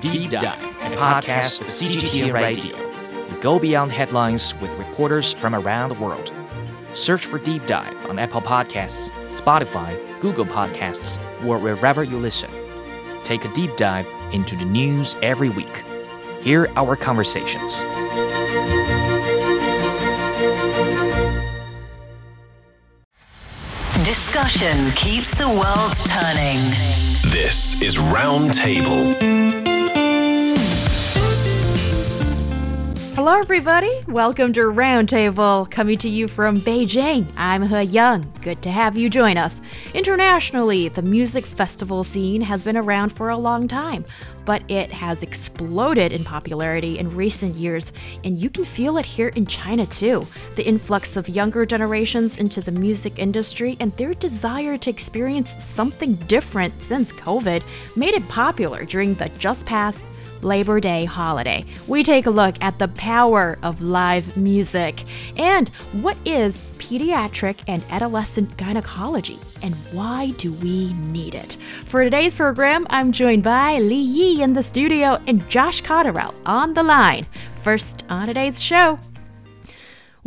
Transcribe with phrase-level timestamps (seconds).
[0.00, 2.76] Deep Dive, a podcast of CGTN Radio.
[3.28, 6.32] We go beyond headlines with reporters from around the world.
[6.94, 12.50] Search for Deep Dive on Apple Podcasts, Spotify, Google Podcasts, or wherever you listen.
[13.24, 15.84] Take a deep dive into the news every week.
[16.40, 17.82] Hear our conversations.
[24.04, 26.60] Discussion keeps the world turning.
[27.32, 29.27] This is Roundtable.
[33.28, 33.92] Hello, everybody.
[34.06, 37.30] Welcome to Roundtable, coming to you from Beijing.
[37.36, 38.26] I'm Heyang.
[38.40, 39.60] Good to have you join us.
[39.92, 44.06] Internationally, the music festival scene has been around for a long time,
[44.46, 47.92] but it has exploded in popularity in recent years,
[48.24, 50.26] and you can feel it here in China too.
[50.56, 56.14] The influx of younger generations into the music industry and their desire to experience something
[56.14, 57.62] different since COVID
[57.94, 60.00] made it popular during the just past
[60.42, 61.64] Labor Day holiday.
[61.86, 65.04] We take a look at the power of live music
[65.36, 71.56] and what is pediatric and adolescent gynecology and why do we need it?
[71.86, 76.74] For today's program, I'm joined by Li Yi in the studio and Josh Cotterill on
[76.74, 77.26] the line.
[77.62, 78.98] First on today's show,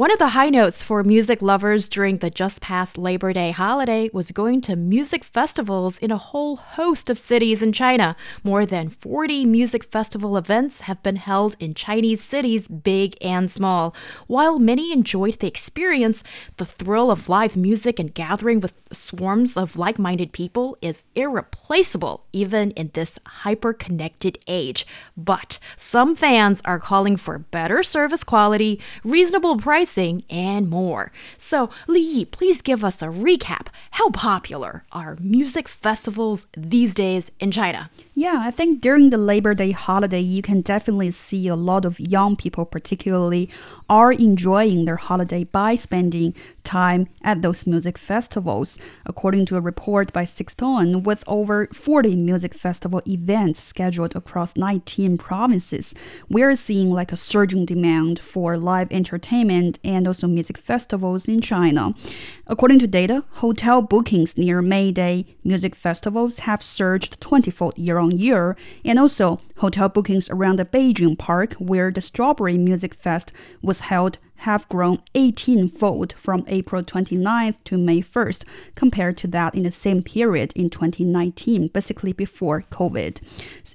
[0.02, 4.10] one of the high notes for music lovers during the just past Labor Day holiday
[4.12, 8.16] was going to music festivals in a whole host of cities in China.
[8.44, 13.94] More than 40 music festival events have been held in Chinese cities, big and small.
[14.26, 16.24] While many enjoyed the experience,
[16.58, 22.26] the thrill of live music and gathering with swarms of like minded people is irreplaceable,
[22.34, 24.88] even in this hyper connected age.
[25.16, 31.12] But some fans are calling for better service quality, reasonable prices and more.
[31.38, 33.68] So, Li Yi, please give us a recap.
[33.92, 37.90] How popular are music festivals these days in China?
[38.14, 42.00] Yeah, I think during the Labor Day holiday, you can definitely see a lot of
[42.00, 43.50] young people, particularly,
[43.90, 48.78] are enjoying their holiday by spending time at those music festivals.
[49.06, 54.56] According to a report by Sixth Tone, with over 40 music festival events scheduled across
[54.56, 55.94] 19 provinces,
[56.30, 61.94] we're seeing like a surging demand for live entertainment and also music festivals in China.
[62.48, 68.12] According to data, hotel bookings near May Day music festivals have surged 20-fold year on
[68.12, 68.56] year,
[68.86, 73.32] and also hotel bookings around the Beijing Park, where the Strawberry Music Fest
[73.62, 78.44] was held, have grown 18 fold from April 29th to May 1st,
[78.76, 83.22] compared to that in the same period in 2019, basically before COVID.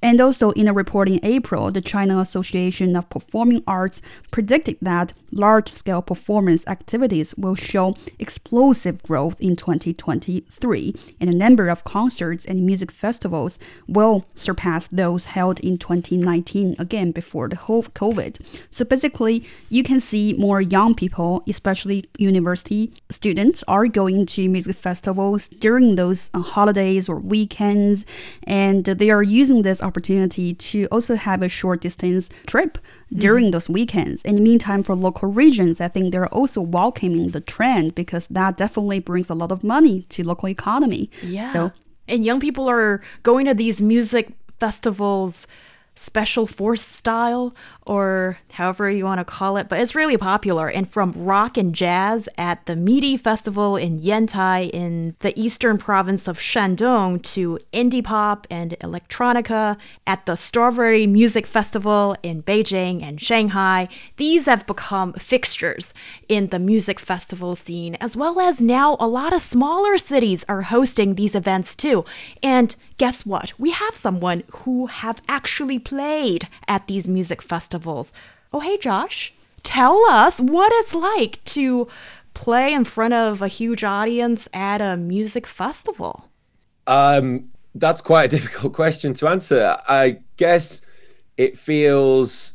[0.03, 5.13] And also, in a report in April, the China Association of Performing Arts predicted that
[5.31, 12.45] large scale performance activities will show explosive growth in 2023, and the number of concerts
[12.45, 18.41] and music festivals will surpass those held in 2019, again before the whole COVID.
[18.71, 24.77] So basically, you can see more young people, especially university students, are going to music
[24.77, 28.05] festivals during those uh, holidays or weekends,
[28.45, 32.79] and they are using this opportunity to also have a short distance trip
[33.13, 34.23] during those weekends.
[34.23, 38.57] In the meantime, for local regions, I think they're also welcoming the trend because that
[38.57, 41.11] definitely brings a lot of money to local economy.
[41.23, 41.53] Yeah.
[41.53, 41.73] So
[42.09, 45.47] and young people are going to these music festivals
[45.97, 47.55] special force style
[47.87, 50.69] or however you want to call it, but it's really popular.
[50.69, 56.27] And from rock and jazz at the Midi Festival in Yantai in the eastern province
[56.27, 59.77] of Shandong to indie pop and electronica
[60.07, 65.95] at the Strawberry Music Festival in Beijing and Shanghai, these have become fixtures
[66.29, 70.63] in the music festival scene, as well as now a lot of smaller cities are
[70.63, 72.05] hosting these events too.
[72.43, 73.53] And guess what?
[73.59, 77.76] We have someone who have actually played at these music festivals.
[78.53, 79.35] Oh, hey, Josh.
[79.63, 81.89] Tell us what it's like to
[82.35, 86.29] play in front of a huge audience at a music festival.
[86.87, 89.77] Um, that's quite a difficult question to answer.
[89.89, 90.83] I guess
[91.37, 92.53] it feels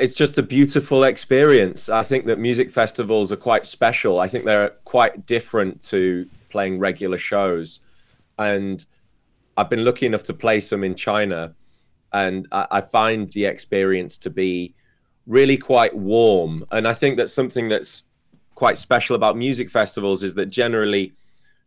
[0.00, 1.88] it's just a beautiful experience.
[1.88, 4.20] I think that music festivals are quite special.
[4.20, 7.80] I think they're quite different to playing regular shows.
[8.38, 8.84] And
[9.56, 11.54] I've been lucky enough to play some in China,
[12.12, 14.74] and I, I find the experience to be
[15.26, 16.64] really quite warm.
[16.72, 18.04] And I think that's something that's
[18.54, 21.12] quite special about music festivals is that generally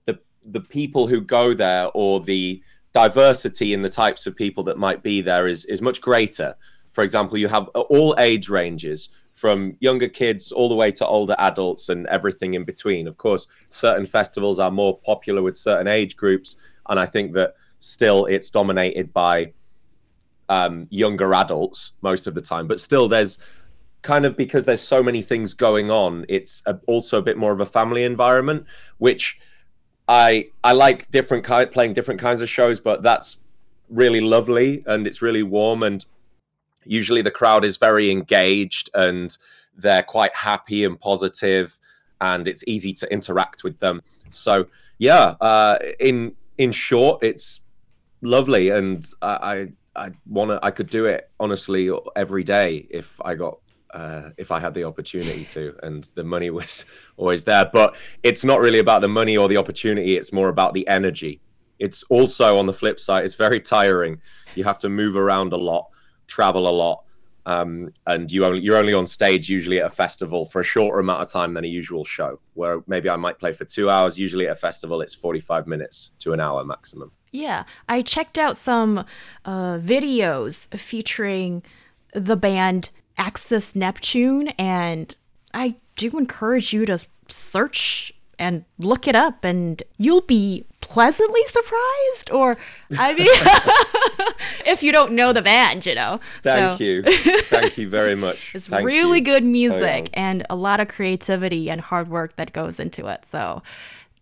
[0.06, 2.62] the the people who go there or the
[2.92, 6.56] diversity in the types of people that might be there is is much greater.
[6.90, 11.36] For example, you have all age ranges from younger kids all the way to older
[11.38, 13.08] adults and everything in between.
[13.08, 16.58] Of course, certain festivals are more popular with certain age groups,
[16.90, 19.54] and I think that still it's dominated by
[20.52, 23.40] um, younger adults most of the time, but still there's
[24.02, 26.26] kind of because there's so many things going on.
[26.28, 28.66] It's a, also a bit more of a family environment,
[28.98, 29.40] which
[30.10, 33.40] I I like different kind playing different kinds of shows, but that's
[33.90, 36.06] really lovely and it's really warm and
[36.84, 39.38] usually the crowd is very engaged and
[39.78, 41.78] they're quite happy and positive
[42.20, 44.66] and it's easy to interact with them so
[44.98, 47.62] yeah uh, in in short it's
[48.22, 53.58] lovely and i i, to i could do it honestly every day if i got
[53.94, 56.86] uh, if I had the opportunity to, and the money was
[57.18, 57.70] always there.
[57.72, 61.42] But it's not really about the money or the opportunity; it's more about the energy.
[61.80, 64.22] It's also on the flip side, it's very tiring.
[64.56, 65.90] You have to move around a lot,
[66.28, 67.04] travel a lot,
[67.46, 71.00] um, and you only you're only on stage usually at a festival for a shorter
[71.00, 72.40] amount of time than a usual show.
[72.54, 74.20] Where maybe I might play for two hours.
[74.20, 77.12] Usually at a festival, it's 45 minutes to an hour maximum.
[77.32, 79.06] Yeah, I checked out some
[79.46, 81.64] uh, videos featuring
[82.14, 85.16] the band Axis Neptune, and
[85.54, 92.32] I do encourage you to search and look it up, and you'll be pleasantly surprised.
[92.32, 92.58] Or,
[92.98, 93.28] I mean,
[94.66, 96.20] if you don't know the band, you know.
[96.42, 96.84] Thank so.
[96.84, 97.04] you.
[97.44, 98.56] Thank you very much.
[98.56, 99.26] It's Thank really you.
[99.26, 103.06] good oh, music oh, and a lot of creativity and hard work that goes into
[103.06, 103.26] it.
[103.32, 103.62] So,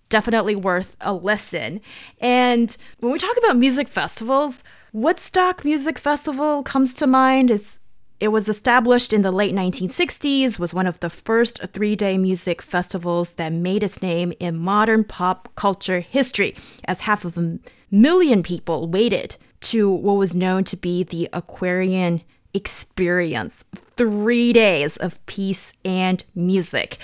[0.10, 1.80] definitely worth a listen.
[2.20, 7.50] And when we talk about music festivals, Woodstock Music Festival comes to mind.
[7.52, 7.79] It's
[8.20, 13.30] it was established in the late 1960s, was one of the first three-day music festivals
[13.32, 16.56] that made its name in modern pop culture history,
[16.86, 22.22] as half of a million people waited to what was known to be the Aquarian
[22.54, 23.64] experience.
[23.96, 26.98] Three days of peace and music.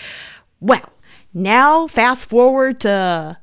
[0.60, 0.90] Well,
[1.34, 3.38] now fast forward to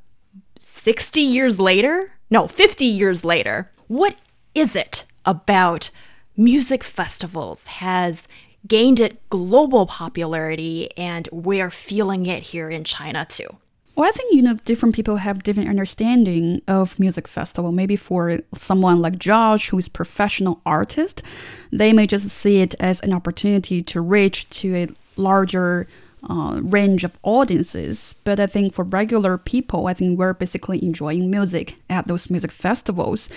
[0.60, 2.12] 60 years later?
[2.30, 3.70] No, 50 years later.
[3.88, 4.16] What
[4.54, 5.90] is it about
[6.36, 8.28] music festivals has
[8.66, 13.48] gained it global popularity and we're feeling it here in China too.
[13.94, 17.72] Well, I think you know different people have different understanding of music festival.
[17.72, 21.22] Maybe for someone like Josh, who is professional artist,
[21.70, 25.86] they may just see it as an opportunity to reach to a larger
[26.28, 28.14] uh, range of audiences.
[28.24, 32.50] But I think for regular people, I think we're basically enjoying music at those music
[32.50, 33.28] festivals.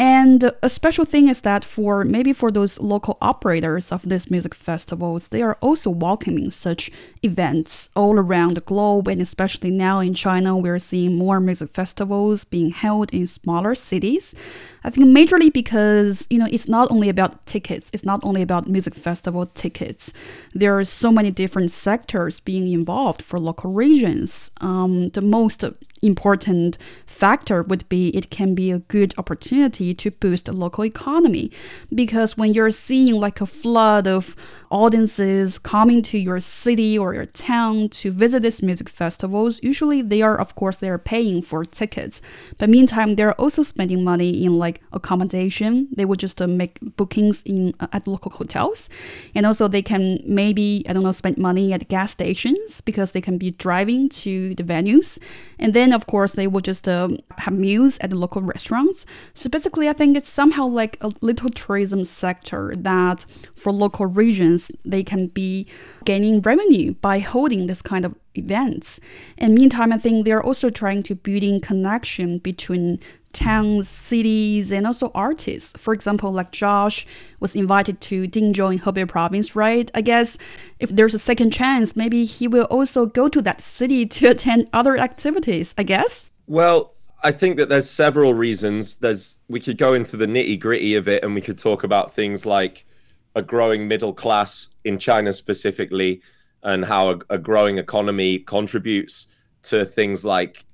[0.00, 4.54] And a special thing is that for maybe for those local operators of these music
[4.54, 6.88] festivals, they are also welcoming such
[7.24, 9.08] events all around the globe.
[9.08, 14.36] And especially now in China, we're seeing more music festivals being held in smaller cities.
[14.84, 18.68] I think majorly because you know it's not only about tickets, it's not only about
[18.68, 20.12] music festival tickets.
[20.54, 24.50] There are so many different sectors being involved for local regions.
[24.60, 25.64] Um, the most
[26.02, 31.50] important factor would be it can be a good opportunity to boost the local economy
[31.94, 34.36] because when you're seeing like a flood of
[34.70, 40.22] audiences coming to your city or your town to visit these music festivals usually they
[40.22, 42.20] are of course they are paying for tickets
[42.58, 45.88] but meantime they're also spending money in like accommodation.
[45.96, 48.88] They would just uh, make bookings in uh, at local hotels.
[49.34, 53.20] And also they can maybe i don't know spend money at gas stations because they
[53.20, 55.18] can be driving to the venues.
[55.58, 59.06] And then of course they will just uh, have meals at the local restaurants.
[59.34, 63.24] So basically i think it's somehow like a little tourism sector that
[63.58, 65.66] for local regions, they can be
[66.04, 69.00] gaining revenue by holding this kind of events.
[69.36, 73.00] And meantime, I think they're also trying to building connection between
[73.32, 75.72] towns, cities, and also artists.
[75.76, 77.06] For example, like Josh
[77.40, 79.90] was invited to Dingzhou in Hebei province, right?
[79.94, 80.38] I guess
[80.78, 84.68] if there's a second chance, maybe he will also go to that city to attend
[84.72, 86.26] other activities, I guess.
[86.46, 88.96] Well, I think that there's several reasons.
[88.96, 92.14] There's we could go into the nitty gritty of it, and we could talk about
[92.14, 92.86] things like
[93.34, 96.22] a growing middle class in China specifically,
[96.62, 99.26] and how a, a growing economy contributes
[99.62, 100.64] to things like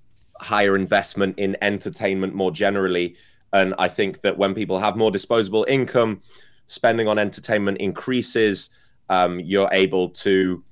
[0.40, 3.16] higher investment in entertainment more generally.
[3.52, 6.20] And I think that when people have more disposable income,
[6.66, 8.70] spending on entertainment increases.
[9.10, 10.62] Um, you're able to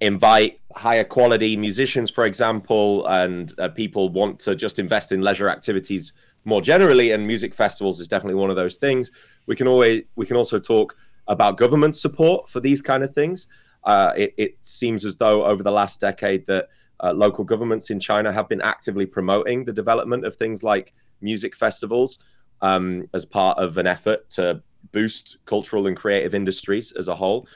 [0.00, 5.48] invite higher quality musicians, for example, and uh, people want to just invest in leisure
[5.48, 6.12] activities
[6.44, 7.12] more generally.
[7.12, 9.10] And music festivals is definitely one of those things.
[9.46, 10.96] We can always we can also talk
[11.28, 13.48] about government support for these kind of things.
[13.84, 16.68] Uh, it, it, seems as though over the last decade that
[17.00, 21.54] uh, local governments in China have been actively promoting the development of things like music
[21.54, 22.18] festivals
[22.62, 24.62] um, as part of an effort to
[24.92, 27.46] boost cultural and creative industries as a whole.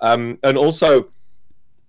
[0.00, 1.10] Um, and also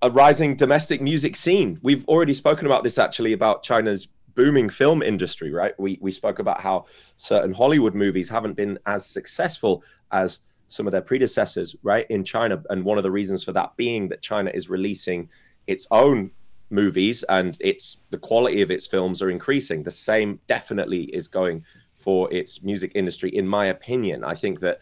[0.01, 1.79] a rising domestic music scene.
[1.81, 5.77] We've already spoken about this actually about China's booming film industry, right?
[5.79, 6.85] We we spoke about how
[7.17, 12.61] certain Hollywood movies haven't been as successful as some of their predecessors, right, in China,
[12.69, 15.29] and one of the reasons for that being that China is releasing
[15.67, 16.31] its own
[16.71, 19.83] movies and its the quality of its films are increasing.
[19.83, 21.63] The same definitely is going
[21.95, 24.23] for its music industry, in my opinion.
[24.23, 24.79] I think that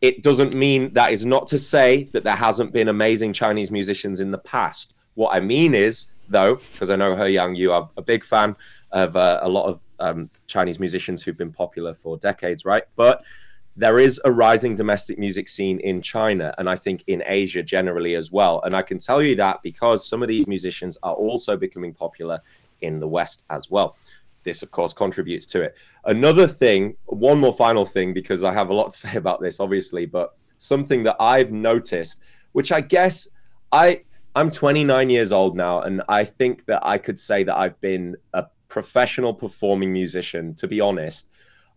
[0.00, 4.20] it doesn't mean that is not to say that there hasn't been amazing Chinese musicians
[4.20, 4.94] in the past.
[5.14, 8.56] What I mean is, though, because I know Heyang you are a big fan
[8.92, 12.84] of uh, a lot of um, Chinese musicians who've been popular for decades, right?
[12.96, 13.22] But
[13.76, 18.14] there is a rising domestic music scene in China and I think in Asia generally
[18.14, 18.60] as well.
[18.64, 22.40] And I can tell you that because some of these musicians are also becoming popular
[22.80, 23.96] in the West as well.
[24.42, 25.76] This, of course, contributes to it.
[26.04, 29.60] Another thing, one more final thing, because I have a lot to say about this,
[29.60, 32.22] obviously, but something that I've noticed,
[32.52, 33.28] which I guess
[33.72, 34.02] I
[34.34, 38.16] I'm 29 years old now, and I think that I could say that I've been
[38.32, 41.28] a professional performing musician, to be honest,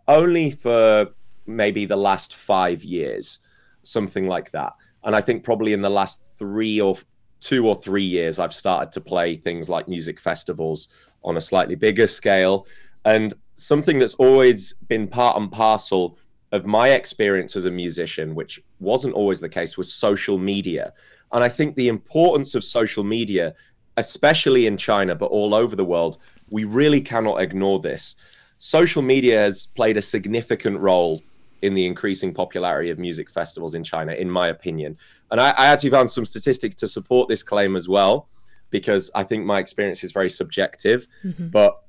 [0.08, 1.08] only for
[1.46, 3.40] maybe the last five years,
[3.84, 4.74] something like that.
[5.04, 6.96] And I think probably in the last three or
[7.40, 10.88] two or three years, I've started to play things like music festivals
[11.24, 12.68] on a slightly bigger scale.
[13.06, 16.18] And something that's always been part and parcel
[16.54, 20.94] of my experience as a musician, which wasn't always the case, was social media.
[21.32, 23.56] And I think the importance of social media,
[23.98, 26.20] especially in China, but all over the world,
[26.50, 28.16] we really cannot ignore this.
[28.58, 31.22] Social media has played a significant role
[31.64, 34.98] in the increasing popularity of music festivals in China, in my opinion.
[35.32, 38.28] And I, I actually found some statistics to support this claim as well,
[38.70, 41.08] because I think my experience is very subjective.
[41.24, 41.48] Mm-hmm.
[41.48, 41.82] But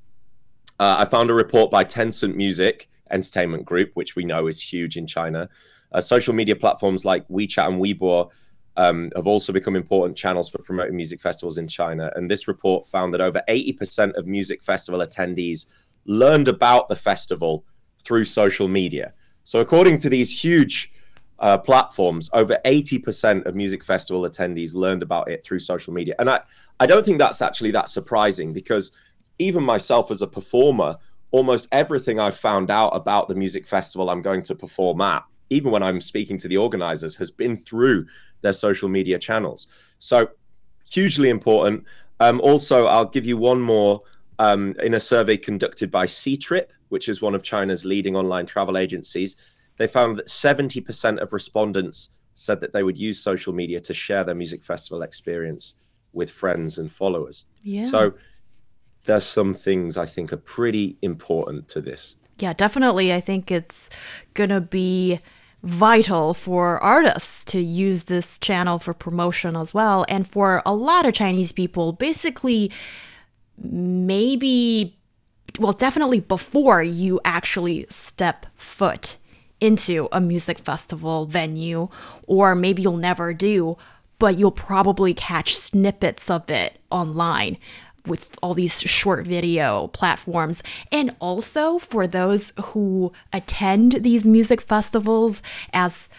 [0.79, 4.95] uh, I found a report by Tencent Music Entertainment Group, which we know is huge
[4.95, 5.49] in China.
[5.91, 8.31] Uh, social media platforms like WeChat and Weibo
[8.77, 12.13] um, have also become important channels for promoting music festivals in China.
[12.15, 15.65] And this report found that over 80% of music festival attendees
[16.05, 17.65] learned about the festival
[18.05, 19.13] through social media.
[19.45, 20.91] So, according to these huge
[21.37, 26.15] uh, platforms, over 80% of music festival attendees learned about it through social media.
[26.17, 26.41] And I,
[26.79, 28.91] I don't think that's actually that surprising because
[29.37, 30.97] even myself as a performer,
[31.29, 35.71] almost everything I've found out about the music festival I'm going to perform at, even
[35.71, 38.07] when I'm speaking to the organizers, has been through
[38.41, 39.67] their social media channels.
[39.99, 40.29] So,
[40.89, 41.83] hugely important.
[42.19, 44.01] Um, also, I'll give you one more
[44.39, 48.77] um, in a survey conducted by Ctrip, which is one of China's leading online travel
[48.77, 49.35] agencies,
[49.75, 54.23] they found that 70% of respondents said that they would use social media to share
[54.23, 55.75] their music festival experience
[56.13, 57.43] with friends and followers.
[57.63, 57.83] Yeah.
[57.83, 58.13] So
[59.03, 62.15] there's some things I think are pretty important to this.
[62.39, 63.11] Yeah, definitely.
[63.11, 63.89] I think it's
[64.33, 65.19] going to be
[65.63, 70.05] vital for artists to use this channel for promotion as well.
[70.07, 72.71] And for a lot of Chinese people, basically,
[73.57, 74.97] maybe
[75.59, 79.17] well, definitely before you actually step foot
[79.59, 81.89] into a music festival venue,
[82.27, 83.77] or maybe you'll never do,
[84.19, 87.57] but you'll probably catch snippets of it online
[88.05, 90.61] with all these short video platforms.
[90.91, 95.41] And also for those who attend these music festivals
[95.73, 96.09] as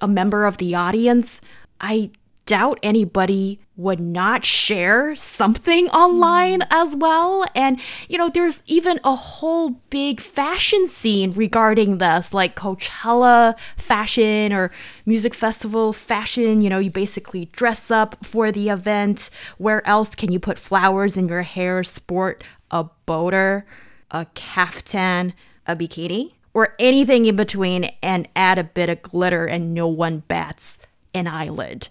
[0.00, 1.40] a member of the audience,
[1.80, 2.10] I
[2.46, 6.66] doubt anybody would not share something online mm.
[6.70, 7.44] as well.
[7.54, 14.52] And, you know, there's even a whole big fashion scene regarding this, like Coachella fashion
[14.52, 14.70] or
[15.04, 16.60] music festival fashion.
[16.60, 19.28] You know, you basically dress up for the event.
[19.58, 23.66] Where else can you put flowers in your hair, sport a boater,
[24.10, 25.34] a caftan,
[25.66, 26.32] a bikini?
[26.54, 30.78] Or anything in between and add a bit of glitter and no one bats
[31.14, 31.88] an eyelid.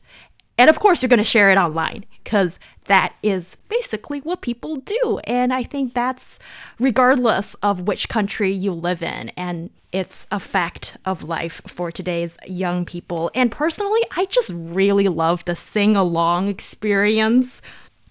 [0.62, 4.76] And of course, you're going to share it online because that is basically what people
[4.76, 5.20] do.
[5.24, 6.38] And I think that's
[6.78, 12.38] regardless of which country you live in and its a fact of life for today's
[12.46, 13.32] young people.
[13.34, 17.64] And personally, I just really love the sing along experience.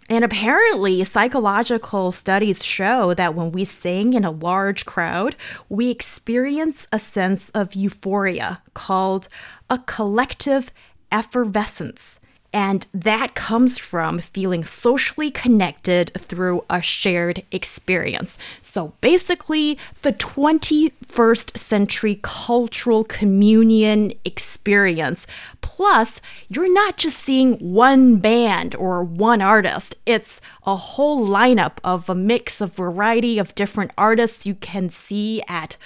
[0.08, 5.36] And apparently, psychological studies show that when we sing in a large crowd,
[5.68, 9.28] we experience a sense of euphoria called
[9.68, 10.72] a collective
[11.12, 12.18] effervescence.
[12.52, 18.36] And that comes from feeling socially connected through a shared experience.
[18.62, 25.28] So basically, the 21st century cultural communion experience.
[25.60, 32.08] Plus, you're not just seeing one band or one artist, it's a whole lineup of
[32.08, 35.76] a mix of variety of different artists you can see at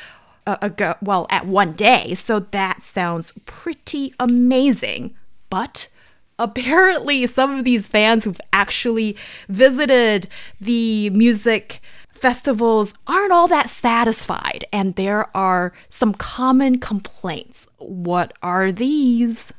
[0.46, 2.14] a, a well at one day.
[2.14, 5.14] So that sounds pretty amazing.
[5.50, 5.88] But
[6.38, 9.16] apparently some of these fans who've actually
[9.48, 10.28] visited
[10.60, 11.80] the music
[12.12, 17.68] festivals aren't all that satisfied, and there are some common complaints.
[17.78, 19.52] What are these?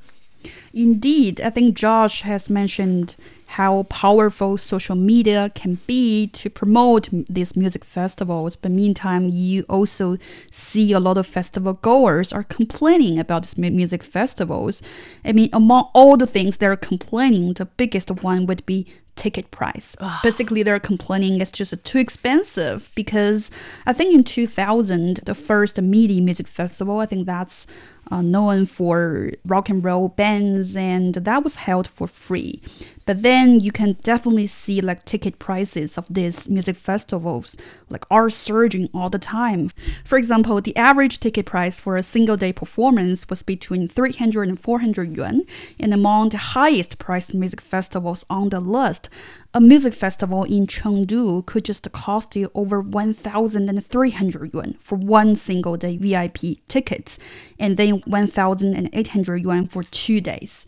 [0.73, 3.15] Indeed, I think Josh has mentioned
[3.45, 8.55] how powerful social media can be to promote these music festivals.
[8.55, 10.17] But meantime, you also
[10.51, 14.81] see a lot of festival goers are complaining about these music festivals.
[15.23, 19.95] I mean, among all the things they're complaining, the biggest one would be ticket price.
[20.23, 23.49] Basically, they're complaining it's just too expensive because
[23.85, 27.65] I think in 2000, the first MIDI music festival, I think that's
[28.11, 32.61] uh, known for rock and roll bands, and that was held for free.
[33.05, 37.55] But then you can definitely see like ticket prices of these music festivals
[37.89, 39.69] like are surging all the time.
[40.03, 44.59] For example, the average ticket price for a single day performance was between 300 and
[44.59, 45.43] 400 yuan,
[45.79, 49.09] and among the highest priced music festivals on the list,
[49.53, 55.77] a music festival in Chengdu could just cost you over 1,300 yuan for one single
[55.77, 57.19] day VIP tickets,
[57.59, 60.65] and then 1,800 yuan for two days.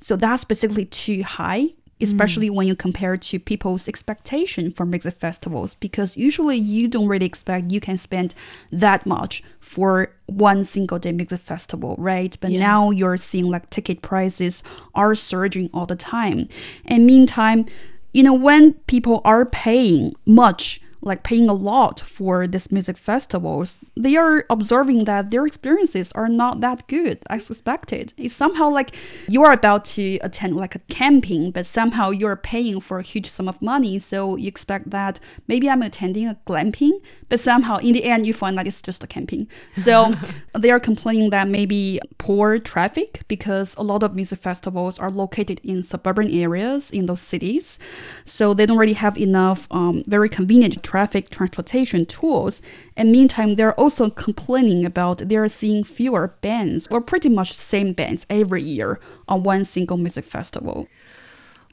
[0.00, 1.68] So that's basically too high,
[2.00, 2.54] especially mm.
[2.54, 7.72] when you compare to people's expectation for music festivals, because usually you don't really expect
[7.72, 8.34] you can spend
[8.70, 12.36] that much for one single day music festival, right?
[12.40, 12.60] But yeah.
[12.60, 14.62] now you're seeing like ticket prices
[14.94, 16.48] are surging all the time.
[16.84, 17.66] And meantime,
[18.12, 23.78] you know, when people are paying much like paying a lot for these music festivals,
[23.96, 28.12] they are observing that their experiences are not that good as expected.
[28.16, 28.94] It's somehow like
[29.26, 33.28] you are about to attend like a camping, but somehow you're paying for a huge
[33.28, 33.98] sum of money.
[33.98, 36.92] So you expect that maybe I'm attending a glamping,
[37.28, 39.48] but somehow in the end you find that it's just a camping.
[39.72, 40.14] So
[40.58, 45.60] they are complaining that maybe poor traffic because a lot of music festivals are located
[45.64, 47.78] in suburban areas in those cities.
[48.26, 52.62] So they don't really have enough um, very convenient traffic transportation tools.
[52.96, 57.92] And meantime, they're also complaining about they're seeing fewer bands or pretty much the same
[57.92, 60.88] bands every year on one single music festival.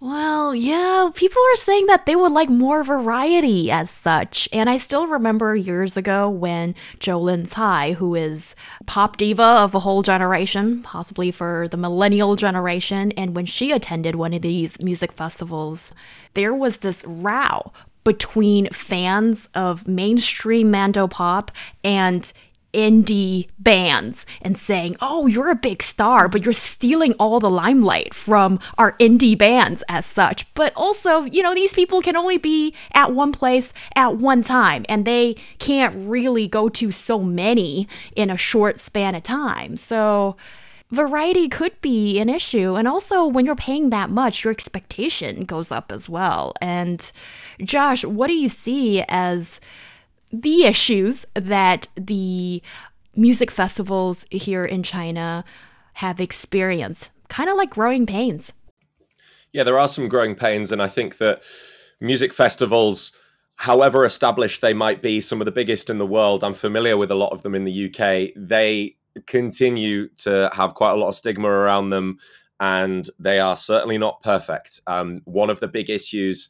[0.01, 4.49] Well, yeah, people are saying that they would like more variety as such.
[4.51, 9.79] And I still remember years ago when Jolin Tsai, who is pop diva of a
[9.79, 15.13] whole generation, possibly for the millennial generation, and when she attended one of these music
[15.13, 15.93] festivals,
[16.33, 17.71] there was this row
[18.05, 21.49] between fans of mainstream Mandopop
[21.83, 22.31] and
[22.75, 28.13] indie bands and saying, oh, you're a big star, but you're stealing all the limelight
[28.13, 30.53] from our indie bands as such.
[30.53, 34.85] But also, you know, these people can only be at one place at one time
[34.89, 39.77] and they can't really go to so many in a short span of time.
[39.77, 40.35] So,
[40.91, 42.75] variety could be an issue.
[42.75, 46.53] And also, when you're paying that much, your expectation goes up as well.
[46.61, 47.11] And
[47.63, 49.59] Josh, what do you see as
[50.31, 52.61] the issues that the
[53.15, 55.45] music festivals here in China
[55.93, 57.09] have experienced?
[57.29, 58.51] Kind of like growing pains.
[59.53, 60.71] Yeah, there are some growing pains.
[60.71, 61.41] And I think that
[62.01, 63.17] music festivals
[63.57, 67.11] however established they might be, some of the biggest in the world, I'm familiar with
[67.11, 68.95] a lot of them in the UK, they
[69.27, 72.17] continue to have quite a lot of stigma around them,
[72.59, 74.81] and they are certainly not perfect.
[74.87, 76.49] Um, one of the big issues,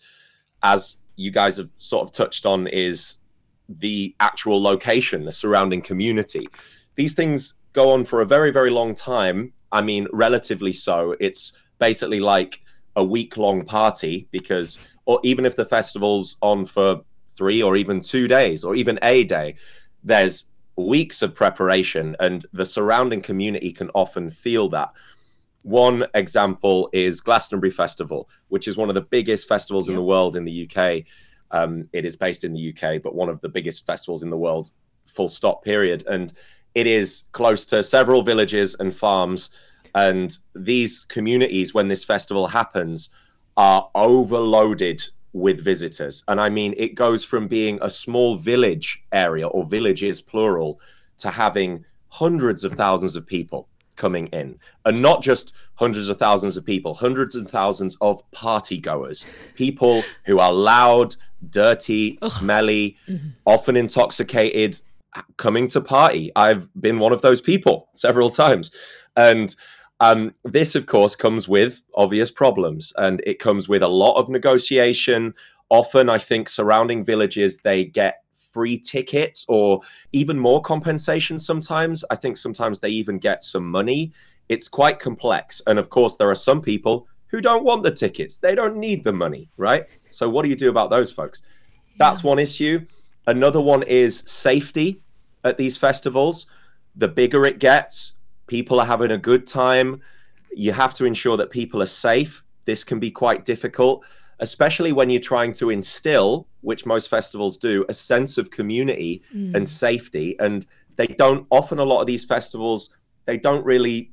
[0.63, 3.20] as you guys have sort of touched on, is
[3.68, 6.48] the actual location, the surrounding community.
[6.96, 9.54] These things go on for a very, very long time.
[9.72, 11.15] I mean, relatively so.
[11.20, 12.62] It's basically like
[12.96, 18.02] a week long party because, or even if the festival's on for three or even
[18.02, 19.56] two days or even a day,
[20.04, 20.46] there's
[20.78, 24.89] weeks of preparation, and the surrounding community can often feel that.
[25.65, 30.36] One example is Glastonbury Festival, which is one of the biggest festivals in the world
[30.36, 31.06] in the UK.
[31.49, 34.38] Um, it is based in the UK, but one of the biggest festivals in the
[34.38, 34.69] world,
[35.08, 36.04] full stop, period.
[36.06, 36.32] And
[36.75, 39.49] it is close to several villages and farms.
[39.95, 43.10] And these communities, when this festival happens,
[43.58, 46.23] are overloaded with visitors.
[46.28, 50.80] And I mean, it goes from being a small village area or villages plural
[51.17, 54.60] to having hundreds of thousands of people coming in.
[54.86, 60.03] And not just hundreds of thousands of people, hundreds and thousands of party goers, people
[60.25, 61.15] who are loud,
[61.49, 63.29] dirty, smelly, mm-hmm.
[63.45, 64.79] often intoxicated,
[65.38, 66.31] coming to party.
[66.36, 68.71] I've been one of those people several times.
[69.15, 69.55] And
[69.99, 74.29] um, this, of course, comes with obvious problems and it comes with a lot of
[74.29, 75.34] negotiation.
[75.69, 78.25] Often, I think surrounding villages, they get
[78.56, 79.82] free tickets or
[80.13, 82.06] even more compensation sometimes.
[82.10, 84.13] I think sometimes they even get some money.
[84.48, 85.62] It's quite complex.
[85.68, 89.04] And of course, there are some people who don't want the tickets, they don't need
[89.04, 89.84] the money, right?
[90.10, 91.44] So, what do you do about those folks?
[91.98, 92.86] That's one issue.
[93.28, 95.02] Another one is safety
[95.44, 96.46] at these festivals.
[96.96, 98.13] The bigger it gets,
[98.48, 100.02] people are having a good time.
[100.56, 102.41] You have to ensure that people are safe.
[102.63, 104.06] This can be quite difficult,
[104.39, 109.56] especially when you're trying to instill, which most festivals do, a sense of community mm.
[109.56, 110.36] and safety.
[110.39, 112.89] And they don't, often, a lot of these festivals,
[113.26, 114.12] they don't really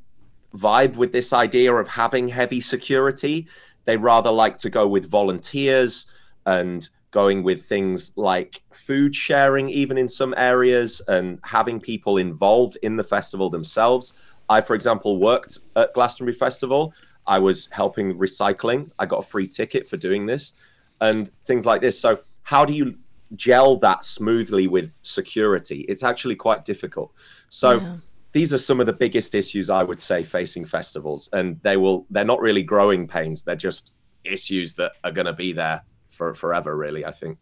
[0.55, 3.49] vibe with this idea of having heavy security.
[3.85, 6.07] They rather like to go with volunteers
[6.47, 12.79] and going with things like food sharing, even in some areas, and having people involved
[12.83, 14.15] in the festival themselves.
[14.49, 16.95] I, for example, worked at Glastonbury Festival.
[17.27, 18.91] I was helping recycling.
[18.99, 20.55] I got a free ticket for doing this
[21.01, 22.01] and things like this.
[22.01, 22.97] So, how do you
[23.37, 25.85] gel that smoothly with security?
[25.89, 27.13] It's actually quite difficult.
[27.49, 27.97] So, yeah.
[28.33, 31.29] these are some of the biggest issues I would say facing festivals.
[31.33, 33.93] And they will, they're not really growing pains, they're just
[34.25, 37.39] issues that are going to be there for forever, really, I think.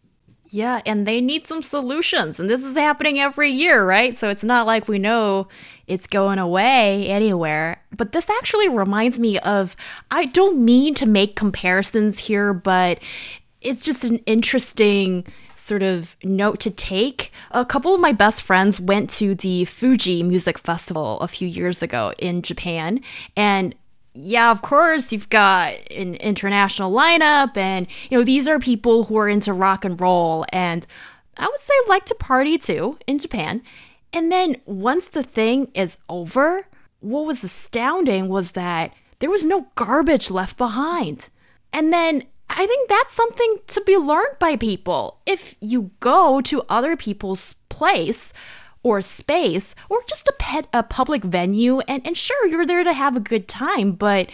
[0.53, 2.37] Yeah, and they need some solutions.
[2.37, 4.17] And this is happening every year, right?
[4.17, 5.47] So it's not like we know
[5.87, 7.81] it's going away anywhere.
[7.95, 9.77] But this actually reminds me of
[10.11, 12.99] I don't mean to make comparisons here, but
[13.61, 17.31] it's just an interesting sort of note to take.
[17.51, 21.81] A couple of my best friends went to the Fuji Music Festival a few years
[21.81, 22.99] ago in Japan,
[23.37, 23.73] and
[24.13, 29.17] yeah, of course, you've got an international lineup, and you know, these are people who
[29.17, 30.85] are into rock and roll, and
[31.37, 33.61] I would say like to party too in Japan.
[34.13, 36.65] And then once the thing is over,
[36.99, 41.29] what was astounding was that there was no garbage left behind.
[41.71, 45.19] And then I think that's something to be learned by people.
[45.25, 48.33] If you go to other people's place,
[48.83, 52.93] or space or just a pet a public venue and, and sure you're there to
[52.93, 54.29] have a good time but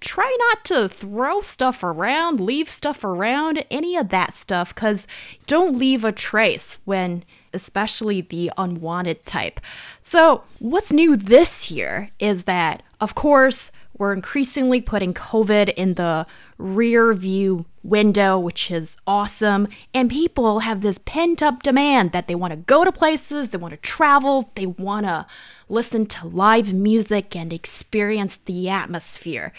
[0.00, 5.06] try not to throw stuff around leave stuff around any of that stuff because
[5.46, 9.60] don't leave a trace when especially the unwanted type.
[10.02, 16.26] So what's new this year is that of course we're increasingly putting covid in the
[16.60, 19.68] rear view window, which is awesome.
[19.94, 23.58] And people have this pent up demand that they want to go to places, they
[23.58, 25.26] want to travel, they want to
[25.68, 29.52] listen to live music and experience the atmosphere.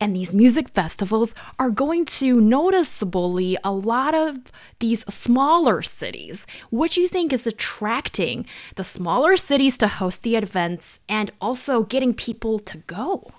[0.00, 4.38] And these music festivals are going to noticeably a lot of
[4.80, 6.46] these smaller cities.
[6.68, 11.84] What do you think is attracting the smaller cities to host the events and also
[11.84, 13.32] getting people to go?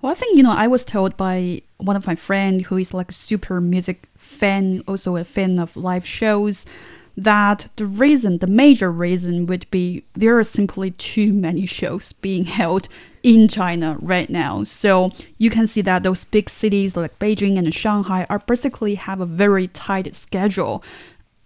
[0.00, 2.94] Well, I think, you know, I was told by one of my friend who is
[2.94, 6.64] like a super music fan, also a fan of live shows,
[7.16, 12.44] that the reason, the major reason would be there are simply too many shows being
[12.44, 12.86] held
[13.24, 14.62] in China right now.
[14.62, 19.20] So you can see that those big cities like Beijing and Shanghai are basically have
[19.20, 20.84] a very tight schedule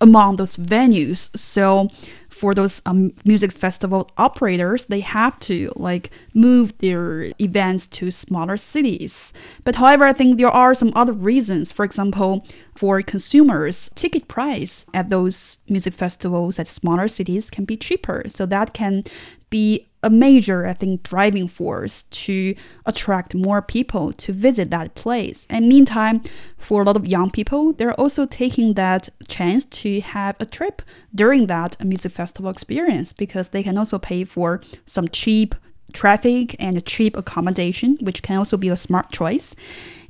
[0.03, 1.35] among those venues.
[1.38, 1.88] So
[2.33, 8.57] for those um, music festival operators, they have to like move their events to smaller
[8.57, 9.33] cities.
[9.64, 11.71] But however, I think there are some other reasons.
[11.71, 17.77] For example, for consumers, ticket price at those music festivals at smaller cities can be
[17.77, 18.25] cheaper.
[18.29, 19.05] So that can
[19.51, 22.55] be a major, I think, driving force to
[22.87, 25.47] attract more people to visit that place.
[25.49, 26.23] And meantime,
[26.59, 30.83] for a lot of young people, they're also taking that chance to have a trip
[31.15, 35.55] during that music festival experience because they can also pay for some cheap
[35.92, 39.55] traffic and cheap accommodation, which can also be a smart choice.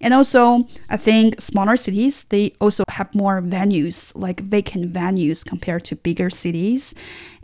[0.00, 5.84] And also, I think smaller cities, they also have more venues, like vacant venues compared
[5.86, 6.94] to bigger cities.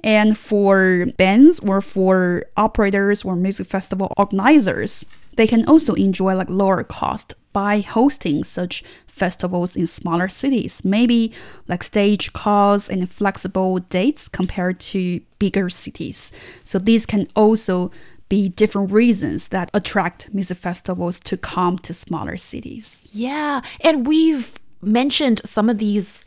[0.03, 5.05] And for bands or for operators or music festival organizers,
[5.37, 11.33] they can also enjoy like lower cost by hosting such festivals in smaller cities, maybe
[11.69, 16.33] like stage costs and flexible dates compared to bigger cities.
[16.65, 17.91] So these can also
[18.29, 23.09] be different reasons that attract music festivals to come to smaller cities.
[23.13, 26.25] Yeah, and we've mentioned some of these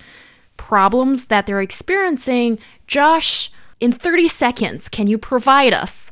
[0.58, 2.60] problems that they're experiencing.
[2.88, 6.12] Josh, in 30 seconds, can you provide us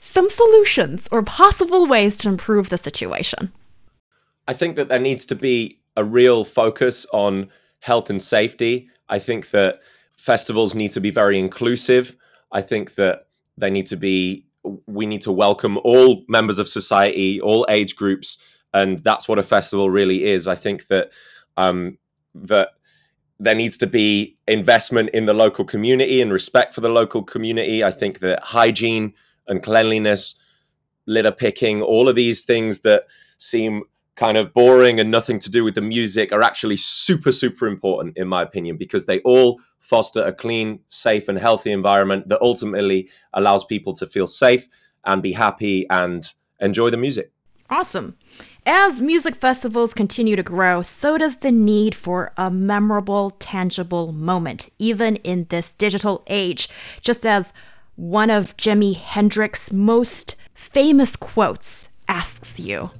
[0.00, 3.52] some solutions or possible ways to improve the situation?
[4.48, 8.88] I think that there needs to be a real focus on health and safety.
[9.08, 9.80] I think that
[10.16, 12.16] festivals need to be very inclusive.
[12.52, 13.26] I think that
[13.58, 14.45] they need to be
[14.86, 18.38] we need to welcome all members of society, all age groups,
[18.74, 20.48] and that's what a festival really is.
[20.48, 21.10] I think that
[21.56, 21.98] um,
[22.34, 22.70] that
[23.38, 27.84] there needs to be investment in the local community and respect for the local community.
[27.84, 29.14] I think that hygiene
[29.46, 30.36] and cleanliness,
[31.06, 33.04] litter picking, all of these things that
[33.38, 33.82] seem
[34.16, 38.16] kind of boring and nothing to do with the music are actually super, super important,
[38.16, 43.08] in my opinion, because they all foster a clean, safe, and healthy environment that ultimately
[43.34, 44.68] allows people to feel safe
[45.04, 47.30] and be happy and enjoy the music.
[47.70, 48.16] Awesome.
[48.64, 54.70] As music festivals continue to grow, so does the need for a memorable, tangible moment,
[54.78, 56.68] even in this digital age.
[57.00, 57.52] Just as
[57.94, 62.90] one of Jimi Hendrix's most famous quotes asks you,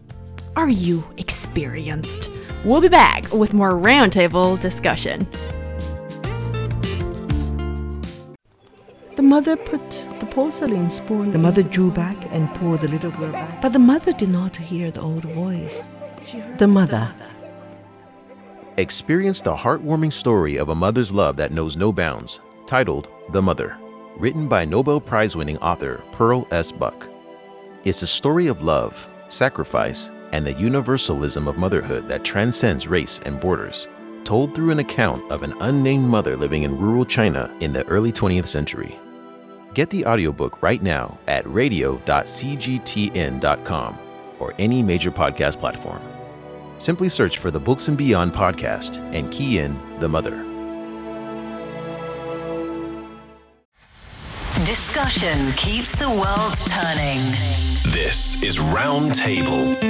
[0.56, 2.30] Are you experienced?
[2.64, 5.26] We'll be back with more roundtable discussion.
[9.16, 11.32] The mother put the porcelain spoon.
[11.32, 13.60] The mother drew back and poured the little girl back.
[13.60, 15.82] But the mother did not hear the old voice.
[16.56, 17.12] The mother.
[18.78, 23.76] Experience the heartwarming story of a mother's love that knows no bounds, titled The Mother,
[24.16, 26.72] written by Nobel Prize winning author Pearl S.
[26.72, 27.06] Buck.
[27.84, 33.40] It's a story of love, sacrifice, and the universalism of motherhood that transcends race and
[33.40, 33.88] borders,
[34.24, 38.12] told through an account of an unnamed mother living in rural China in the early
[38.12, 38.98] 20th century.
[39.74, 43.98] Get the audiobook right now at radio.cgtn.com
[44.38, 46.00] or any major podcast platform.
[46.78, 50.55] Simply search for the Books and Beyond podcast and key in The Mother.
[54.66, 57.20] Discussion keeps the world turning.
[57.92, 59.80] This is Roundtable.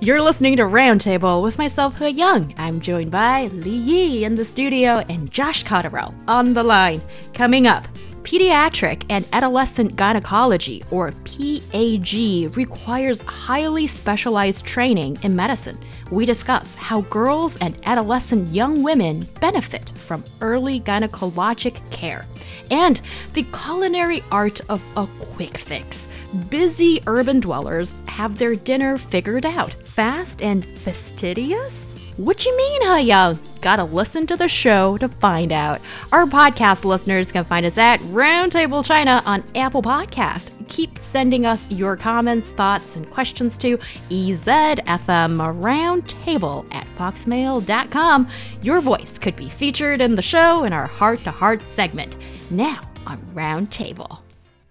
[0.00, 2.52] You're listening to Roundtable with myself, Heyang.
[2.58, 7.00] I'm joined by Li Yi in the studio and Josh Cotterill on the line.
[7.32, 7.86] Coming up,
[8.24, 15.78] Pediatric and Adolescent Gynecology, or PAG, requires highly specialized training in medicine.
[16.10, 22.26] We discuss how girls and adolescent young women benefit from early gynecologic care,
[22.70, 23.00] and
[23.32, 26.06] the culinary art of a quick fix.
[26.48, 31.96] Busy urban dwellers have their dinner figured out, fast and fastidious?
[32.16, 33.38] What you mean, huh, young?
[33.60, 35.80] Gotta listen to the show to find out.
[36.12, 40.55] Our podcast listeners can find us at Roundtable China on Apple Podcast.
[40.68, 43.78] Keep sending us your comments, thoughts, and questions to
[44.10, 48.28] EZFM Roundtable at foxmail.com.
[48.62, 52.16] Your voice could be featured in the show in our heart to heart segment.
[52.50, 54.18] Now on Roundtable.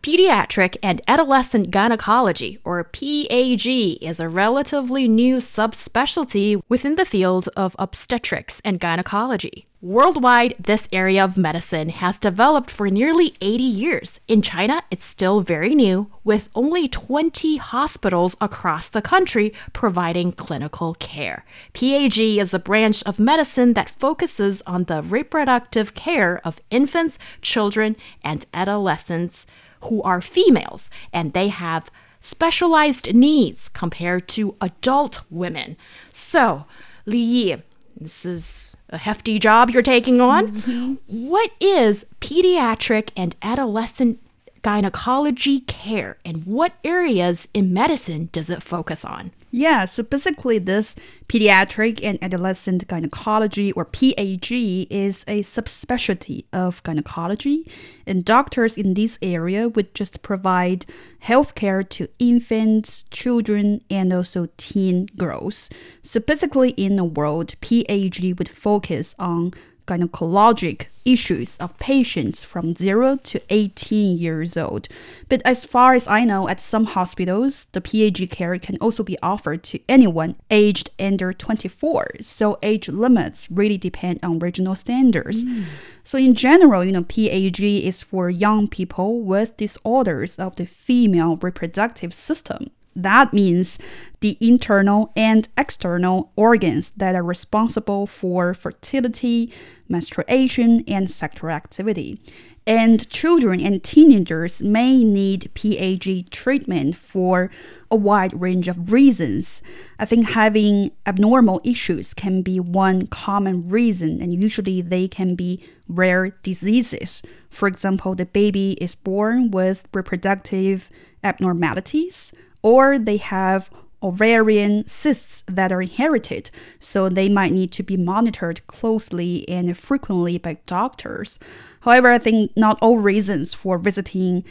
[0.06, 3.66] Pediatric and Adolescent Gynecology, or PAG,
[4.04, 9.66] is a relatively new subspecialty within the field of obstetrics and gynecology.
[9.86, 14.20] Worldwide, this area of medicine has developed for nearly 80 years.
[14.28, 20.96] In China, it's still very new, with only 20 hospitals across the country providing clinical
[20.96, 21.46] care.
[21.74, 27.96] PAG is a branch of medicine that focuses on the reproductive care of infants, children,
[28.24, 29.46] and adolescents
[29.82, 35.78] who are females and they have specialized needs compared to adult women.
[36.12, 36.66] So,
[37.06, 37.64] Li Yi,
[38.00, 40.52] this is a hefty job you're taking on.
[40.52, 40.94] Mm-hmm.
[41.28, 44.20] What is pediatric and adolescent
[44.66, 49.30] gynecology care and what areas in medicine does it focus on?
[49.52, 50.96] Yeah, so basically, this
[51.28, 57.70] pediatric and adolescent gynecology, or PAG, is a subspecialty of gynecology,
[58.08, 60.88] and doctors in this area would just provide
[61.24, 65.70] healthcare to infants, children, and also teen girls.
[66.02, 69.54] So basically, in the world, PAG would focus on
[69.86, 74.88] gynecologic issues of patients from 0 to 18 years old.
[75.30, 79.18] But as far as I know, at some hospitals, the PAG care can also be
[79.22, 82.08] offered to anyone aged under 24.
[82.22, 85.46] So age limits really depend on regional standards.
[85.46, 85.66] Mm.
[86.04, 91.38] So in general, you know, PAG is for young people with disorders of the female
[91.38, 92.72] reproductive system.
[92.96, 93.78] That means
[94.22, 99.52] the internal and external organs that are responsible for fertility,
[99.90, 102.20] menstruation, and sexual activity.
[102.66, 107.52] And children and teenagers may need PAG treatment for
[107.92, 109.62] a wide range of reasons.
[110.00, 115.64] I think having abnormal issues can be one common reason, and usually they can be
[115.88, 117.22] rare diseases.
[117.52, 120.90] For example, the baby is born with reproductive
[121.24, 122.34] abnormalities
[122.66, 123.70] or they have
[124.02, 126.50] ovarian cysts that are inherited,
[126.80, 131.38] so they might need to be monitored closely and frequently by doctors.
[131.82, 134.44] However, I think not all reasons for visiting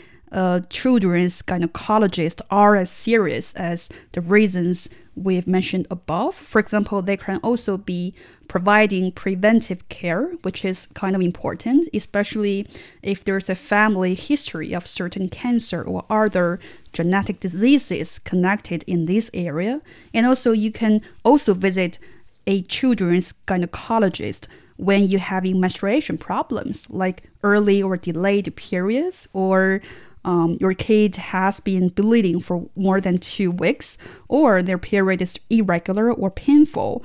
[0.68, 6.35] children's gynecologists are as serious as the reasons we've mentioned above.
[6.35, 8.14] For example, they can also be
[8.49, 12.66] providing preventive care, which is kind of important, especially
[13.03, 16.59] if there's a family history of certain cancer or other
[16.92, 19.81] genetic diseases connected in this area.
[20.12, 21.99] And also, you can also visit
[22.47, 29.81] a children's gynecologist when you're having menstruation problems like early or delayed periods or
[30.24, 35.38] um, your kid has been bleeding for more than two weeks or their period is
[35.50, 37.04] irregular or painful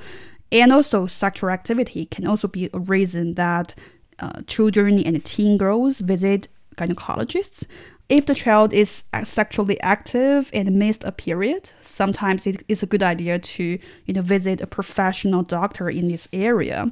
[0.52, 3.74] and also sexual activity can also be a reason that
[4.18, 7.66] uh, children and teen girls visit gynecologists
[8.10, 13.04] if the child is sexually active and missed a period, sometimes it is a good
[13.04, 16.90] idea to you know visit a professional doctor in this area.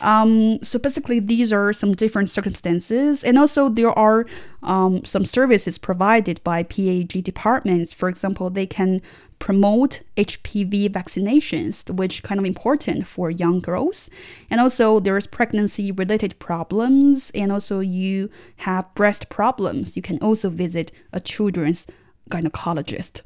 [0.00, 4.26] Um, so basically, these are some different circumstances, and also there are
[4.62, 7.92] um, some services provided by PAG departments.
[7.92, 9.02] For example, they can
[9.40, 14.08] promote HPV vaccinations, which kind of important for young girls.
[14.50, 19.96] And also, there's pregnancy-related problems, and also you have breast problems.
[19.96, 21.86] You can also visit a children's
[22.30, 23.22] gynecologist.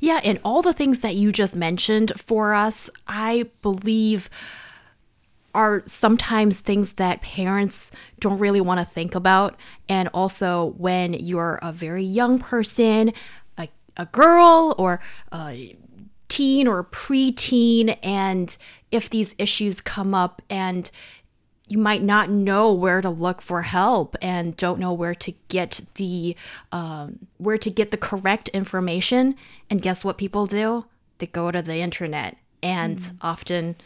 [0.00, 4.30] Yeah, and all the things that you just mentioned for us, I believe
[5.54, 7.90] are sometimes things that parents
[8.20, 9.56] don't really want to think about.
[9.88, 13.12] And also, when you're a very young person,
[13.56, 15.00] a, a girl or
[15.32, 15.76] a
[16.28, 18.56] teen or preteen, and
[18.90, 20.90] if these issues come up and
[21.68, 25.80] you might not know where to look for help and don't know where to get
[25.94, 26.36] the
[26.72, 29.34] um, where to get the correct information
[29.70, 30.84] and guess what people do
[31.18, 33.16] they go to the internet and mm.
[33.22, 33.76] often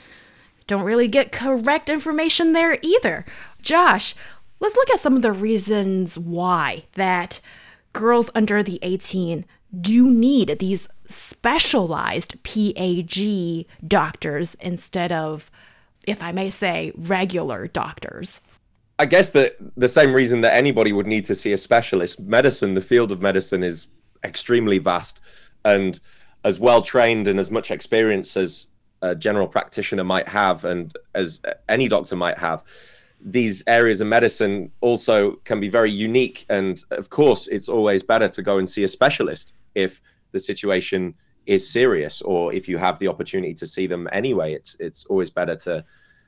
[0.68, 3.24] don't really get correct information there either.
[3.60, 4.14] Josh,
[4.60, 7.40] let's look at some of the reasons why that
[7.92, 9.44] girls under the 18
[9.80, 15.50] do need these specialized PAG doctors instead of,
[16.06, 18.40] if I may say, regular doctors.
[18.98, 22.20] I guess that the same reason that anybody would need to see a specialist.
[22.20, 23.86] Medicine, the field of medicine, is
[24.24, 25.20] extremely vast,
[25.64, 25.98] and
[26.44, 28.68] as well trained and as much experience as
[29.02, 32.64] a general practitioner might have and as any doctor might have
[33.20, 36.46] these areas of medicine also can be very unique.
[36.48, 40.00] And of course it's always better to go and see a specialist if
[40.32, 41.14] the situation
[41.46, 44.52] is serious or if you have the opportunity to see them anyway.
[44.52, 45.84] It's it's always better to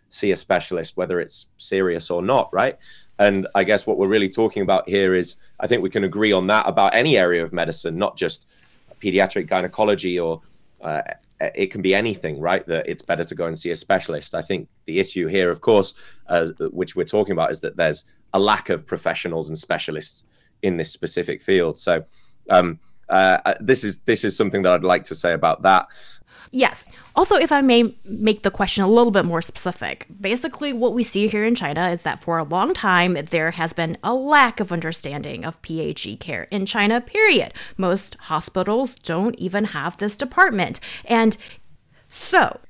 [0.08, 2.76] see a specialist whether it's serious or not right?
[3.18, 6.32] And i guess what we're really talking about here is i think we can agree
[6.32, 8.46] on that about any area of medicine not just
[8.98, 10.40] pediatric gynecology or
[10.80, 11.02] uh,
[11.40, 12.66] it can be anything, right?
[12.66, 14.34] That it's better to go and see a specialist.
[14.34, 15.94] I think the issue here, of course,
[16.70, 20.26] which we're talking about, is that there's a lack of professionals and specialists
[20.62, 21.76] in this specific field.
[21.76, 22.04] So
[22.50, 25.86] um, uh, uh this is this is something that I'd like to say about that.
[26.52, 26.84] Yes.
[27.14, 31.04] Also, if I may make the question a little bit more specific, basically what we
[31.04, 34.58] see here in China is that for a long time there has been a lack
[34.58, 37.54] of understanding of PAG care in China, period.
[37.76, 40.80] Most hospitals don't even have this department.
[41.04, 41.36] And
[42.08, 42.60] so,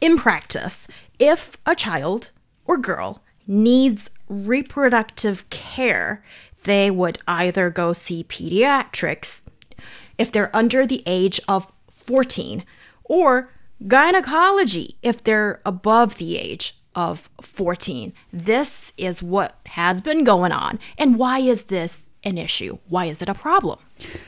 [0.00, 0.86] in practice,
[1.18, 2.30] if a child
[2.66, 6.24] or girl needs reproductive care,
[6.62, 9.42] they would either go see pediatrics
[10.18, 12.64] if they're under the age of 14
[13.04, 13.50] or
[13.86, 18.12] gynecology if they're above the age of 14.
[18.32, 20.78] This is what has been going on.
[20.96, 22.78] And why is this an issue?
[22.88, 23.78] Why is it a problem?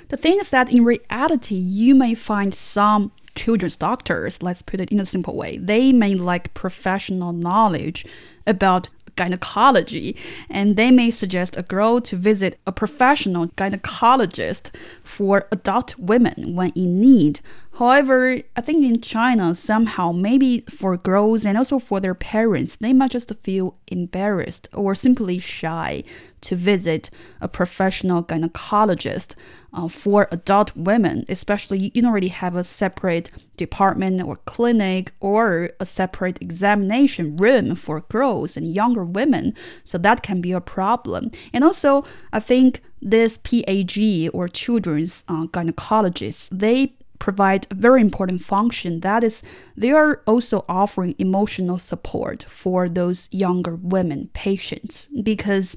[0.09, 4.91] The thing is that in reality, you may find some children's doctors, let's put it
[4.91, 8.07] in a simple way, they may lack professional knowledge
[8.47, 10.15] about gynecology,
[10.49, 14.71] and they may suggest a girl to visit a professional gynecologist
[15.03, 17.41] for adult women when in need
[17.79, 22.95] However, I think in China, somehow, maybe for girls and also for their parents, they
[22.95, 26.03] might just feel embarrassed or simply shy
[26.41, 29.35] to visit a professional gynecologist.
[29.75, 35.69] Uh, for adult women, especially you don't already have a separate department or clinic or
[35.79, 39.53] a separate examination room for girls and younger women.
[39.85, 41.31] So that can be a problem.
[41.53, 48.43] And also, I think this PAG or children's uh, gynecologists, they provide a very important
[48.43, 49.43] function that is
[49.77, 55.77] they are also offering emotional support for those younger women patients because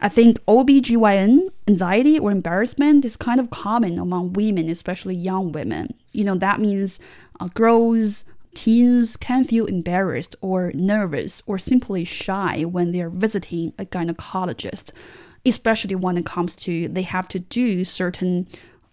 [0.00, 5.92] I think OBGYN anxiety or embarrassment is kind of common among women, especially young women.
[6.12, 7.00] You know, that means
[7.40, 13.84] uh, girls, teens can feel embarrassed or nervous or simply shy when they're visiting a
[13.84, 14.92] gynecologist
[15.46, 18.46] especially when it comes to they have to do certain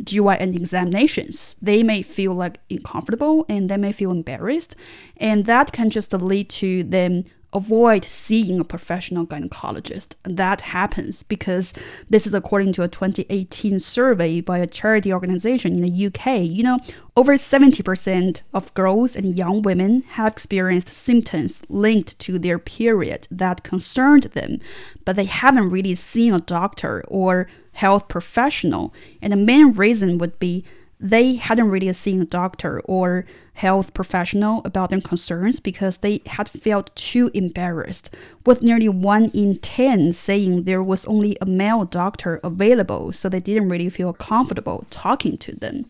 [0.04, 1.56] GYN examinations.
[1.62, 4.76] They may feel like uncomfortable and they may feel embarrassed,
[5.18, 7.26] and that can just lead to them
[7.56, 10.16] avoid seeing a professional gynecologist.
[10.24, 11.74] That happens because
[12.10, 16.42] this is according to a 2018 survey by a charity organization in the UK.
[16.42, 16.80] You know,
[17.16, 23.64] over 70% of girls and young women have experienced symptoms linked to their period that
[23.64, 24.60] concerned them,
[25.06, 28.94] but they haven't really seen a doctor or health professional.
[29.22, 30.64] And the main reason would be
[31.00, 36.48] they hadn't really seen a doctor or health professional about their concerns because they had
[36.48, 38.16] felt too embarrassed,
[38.46, 43.42] with nearly one in 10 saying there was only a male doctor available, so they
[43.42, 45.86] didn't really feel comfortable talking to them.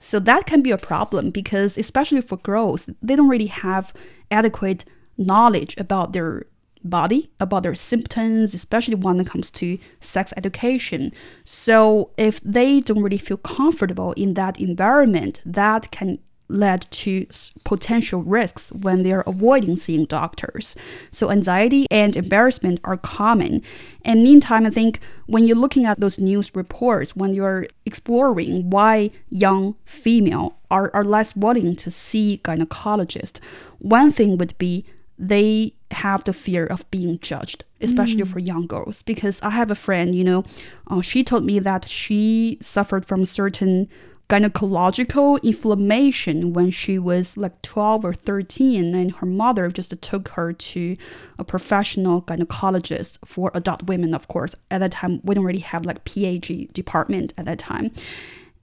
[0.00, 3.92] So that can be a problem because, especially for girls, they don't really have
[4.30, 4.84] adequate
[5.16, 6.46] knowledge about their
[6.84, 11.12] body, about their symptoms, especially when it comes to sex education.
[11.44, 16.18] So if they don't really feel comfortable in that environment, that can
[16.50, 17.26] lead to
[17.64, 20.76] potential risks when they are avoiding seeing doctors.
[21.10, 23.62] So anxiety and embarrassment are common.
[24.04, 29.10] And meantime, I think when you're looking at those news reports, when you're exploring why
[29.28, 33.40] young female are, are less willing to see gynecologists,
[33.78, 34.84] one thing would be
[35.20, 38.28] they have the fear of being judged, especially mm.
[38.28, 39.02] for young girls.
[39.02, 40.44] Because I have a friend, you know,
[40.88, 43.88] uh, she told me that she suffered from certain
[44.30, 50.52] gynecological inflammation when she was like 12 or 13 and her mother just took her
[50.52, 50.96] to
[51.36, 55.84] a professional gynecologist for adult women of course at that time we don't really have
[55.84, 57.90] like PAG department at that time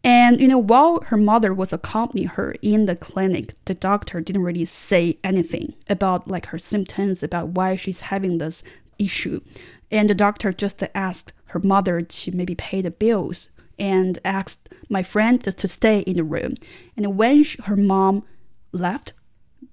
[0.03, 4.43] and you know, while her mother was accompanying her in the clinic, the doctor didn't
[4.43, 8.63] really say anything about like her symptoms, about why she's having this
[8.99, 9.41] issue.
[9.91, 15.03] And the doctor just asked her mother to maybe pay the bills and asked my
[15.03, 16.55] friend just to stay in the room.
[16.95, 18.23] And when she, her mom
[18.71, 19.13] left,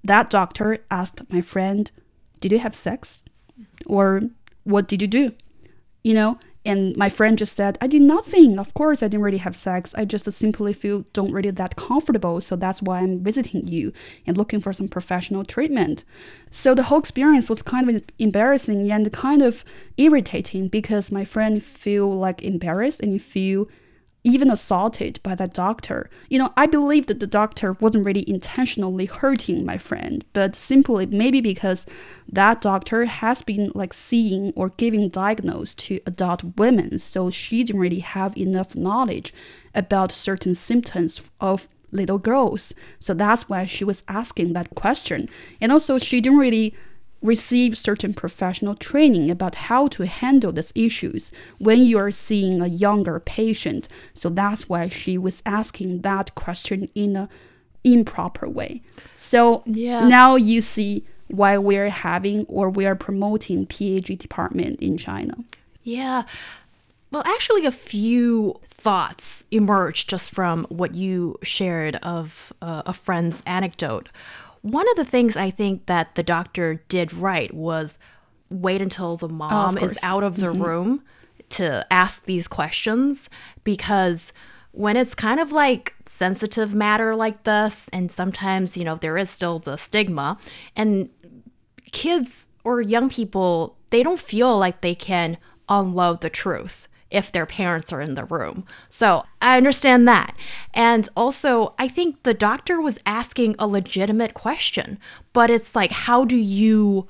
[0.03, 1.89] that doctor asked my friend,
[2.39, 3.23] Did you have sex?
[3.85, 4.21] Or
[4.63, 5.33] what did you do?
[6.03, 8.57] You know, and my friend just said, I did nothing.
[8.57, 9.93] Of course, I didn't really have sex.
[9.95, 12.41] I just simply feel don't really that comfortable.
[12.41, 13.93] So that's why I'm visiting you
[14.25, 16.03] and looking for some professional treatment.
[16.49, 19.63] So the whole experience was kind of embarrassing and kind of
[19.97, 23.67] irritating because my friend feel like embarrassed and feel
[24.25, 26.09] even assaulted by that doctor.
[26.29, 31.05] You know, I believe that the doctor wasn't really intentionally hurting my friend, but simply
[31.05, 31.85] maybe because
[32.27, 37.79] that doctor has been like seeing or giving diagnose to adult women, so she didn't
[37.79, 39.33] really have enough knowledge
[39.75, 42.73] about certain symptoms of little girls.
[42.99, 45.29] So that's why she was asking that question.
[45.61, 46.75] And also she didn't really
[47.21, 52.67] receive certain professional training about how to handle these issues when you are seeing a
[52.67, 53.87] younger patient.
[54.13, 57.29] So that's why she was asking that question in a
[57.83, 58.81] improper way.
[59.15, 60.07] So yeah.
[60.07, 65.35] now you see why we're having or we are promoting PAG department in China.
[65.83, 66.23] Yeah.
[67.11, 73.41] Well, actually, a few thoughts emerged just from what you shared of uh, a friend's
[73.45, 74.09] anecdote.
[74.65, 77.99] One of the things I think that the doctor did right was
[78.49, 80.63] wait until the mom oh, is out of the mm-hmm.
[80.63, 81.03] room
[81.49, 83.29] to ask these questions
[83.63, 84.33] because
[84.71, 89.29] when it's kind of like sensitive matter like this and sometimes you know there is
[89.29, 90.39] still the stigma
[90.75, 91.09] and
[91.91, 95.37] kids or young people they don't feel like they can
[95.69, 98.65] unload the truth if their parents are in the room.
[98.89, 100.35] So I understand that.
[100.73, 104.99] And also, I think the doctor was asking a legitimate question,
[105.33, 107.07] but it's like, how do you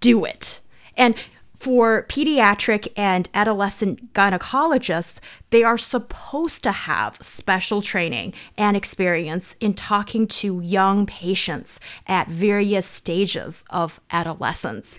[0.00, 0.60] do it?
[0.96, 1.14] And
[1.62, 5.18] for pediatric and adolescent gynecologists,
[5.50, 11.78] they are supposed to have special training and experience in talking to young patients
[12.08, 14.98] at various stages of adolescence.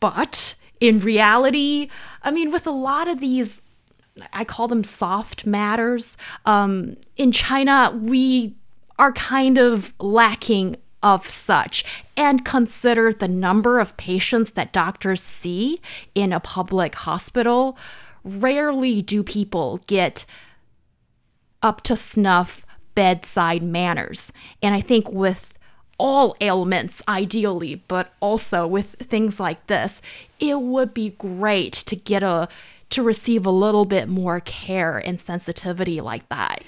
[0.00, 1.90] But in reality,
[2.22, 3.62] I mean, with a lot of these,
[4.32, 8.56] I call them soft matters, um, in China, we
[8.98, 11.84] are kind of lacking of such
[12.16, 15.80] and consider the number of patients that doctors see
[16.14, 17.78] in a public hospital.
[18.24, 20.24] Rarely do people get
[21.62, 22.64] up to snuff
[22.94, 24.32] bedside manners.
[24.62, 25.55] And I think with
[25.98, 30.02] all ailments, ideally, but also with things like this,
[30.38, 32.48] it would be great to get a
[32.88, 36.62] to receive a little bit more care and sensitivity like that.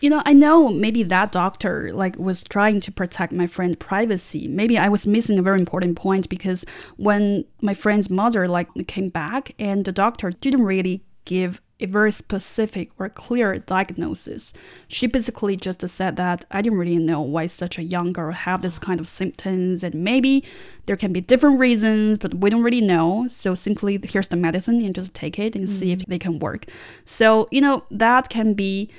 [0.00, 4.48] You know, I know maybe that doctor like was trying to protect my friend's privacy.
[4.48, 6.64] Maybe I was missing a very important point because
[6.96, 12.12] when my friend's mother like came back and the doctor didn't really give a very
[12.12, 14.52] specific or clear diagnosis.
[14.88, 18.62] She basically just said that I didn't really know why such a young girl have
[18.62, 20.44] this kind of symptoms and maybe
[20.86, 23.26] there can be different reasons, but we don't really know.
[23.28, 25.70] So simply here's the medicine and just take it and mm.
[25.70, 26.66] see if they can work.
[27.04, 28.90] So, you know, that can be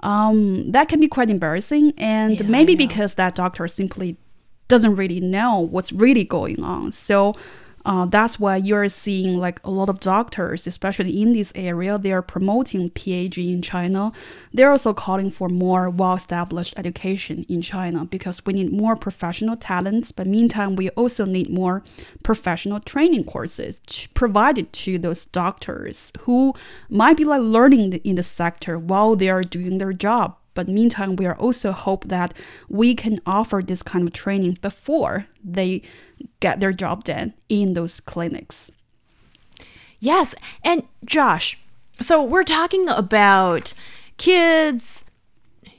[0.00, 4.16] um, that can be quite embarrassing and yeah, maybe because that doctor simply
[4.68, 6.92] doesn't really know what's really going on.
[6.92, 7.34] So
[7.86, 12.10] uh, that's why you're seeing like a lot of doctors, especially in this area, they
[12.10, 14.10] are promoting PAG in China.
[14.52, 20.10] They're also calling for more well-established education in China because we need more professional talents.
[20.10, 21.84] But meantime, we also need more
[22.24, 23.80] professional training courses
[24.14, 26.54] provided to those doctors who
[26.90, 31.16] might be like learning in the sector while they are doing their job but meantime,
[31.16, 32.32] we are also hope that
[32.70, 35.82] we can offer this kind of training before they
[36.40, 38.70] get their job done in those clinics.
[40.00, 41.58] Yes, and Josh,
[42.00, 43.72] so we're talking about
[44.18, 45.04] kids,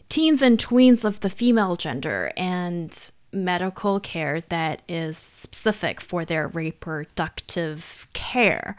[0.09, 6.47] teens and tweens of the female gender and medical care that is specific for their
[6.47, 8.75] reproductive care.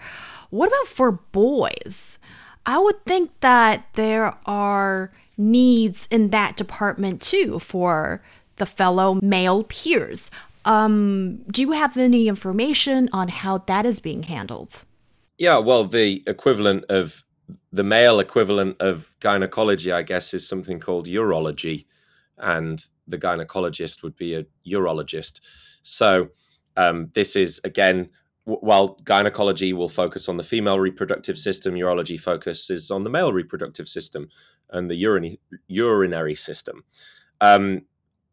[0.51, 2.18] What about for boys?
[2.66, 8.20] I would think that there are needs in that department too for
[8.57, 10.31] the fellow male peers.
[10.69, 14.85] Um, do you have any information on how that is being handled?
[15.39, 17.25] Yeah, well, the equivalent of
[17.73, 21.87] the male equivalent of gynecology, I guess, is something called urology,
[22.37, 25.41] and the gynecologist would be a urologist.
[25.81, 26.29] So,
[26.77, 28.11] um, this is again,
[28.45, 33.33] w- while gynecology will focus on the female reproductive system, urology focuses on the male
[33.33, 34.29] reproductive system
[34.69, 36.85] and the urinary urinary system.
[37.41, 37.87] Um,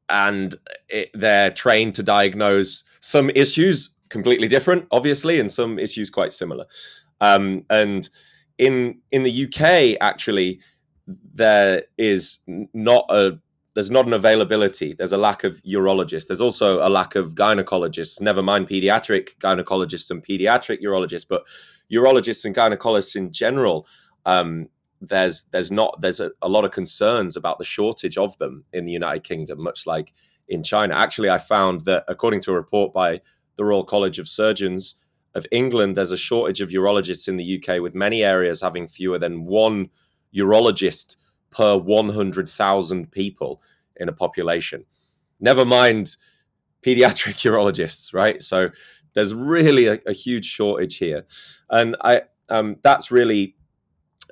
[0.10, 0.56] and
[0.89, 6.66] it, they're trained to diagnose some issues completely different, obviously, and some issues quite similar.
[7.22, 8.10] Um, and
[8.58, 10.60] in in the UK, actually,
[11.34, 12.39] there is
[12.74, 13.39] not a
[13.74, 14.93] there's not an availability.
[14.93, 16.28] There's a lack of urologists.
[16.28, 18.22] There's also a lack of gynecologists.
[18.22, 21.43] Never mind pediatric gynecologists and pediatric urologists, but
[21.91, 23.86] urologists and gynecologists in general
[24.26, 24.70] um,
[25.02, 28.86] there's there's not there's a, a, lot of concerns about the shortage of them in
[28.86, 30.14] the United Kingdom, much like
[30.48, 30.96] in China.
[30.96, 33.22] Actually, I found that according to a report by
[33.58, 34.96] the Royal College of Surgeons
[35.34, 39.20] of England, there's a shortage of urologists in the UK, with many areas having fewer
[39.20, 39.89] than one
[40.36, 41.18] urologist
[41.52, 43.62] per 100,000 people
[43.98, 44.86] in a population.
[45.39, 46.16] Never mind
[46.82, 48.41] pediatric urologists, right?
[48.41, 48.70] So
[49.14, 51.26] there's really a, a huge shortage here,
[51.70, 53.56] and I um, that's really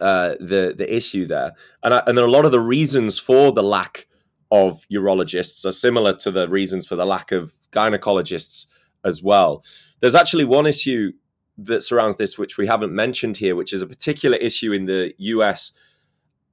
[0.02, 3.64] uh, the the issue there, and I, and a lot of the reasons for the
[3.64, 4.08] lack
[4.52, 8.68] of urologists are similar to the reasons for the lack of gynecologists
[9.04, 9.64] as well.
[10.00, 11.14] There's actually one issue
[11.58, 15.14] that surrounds this which we haven't mentioned here, which is a particular issue in the
[15.18, 15.72] US,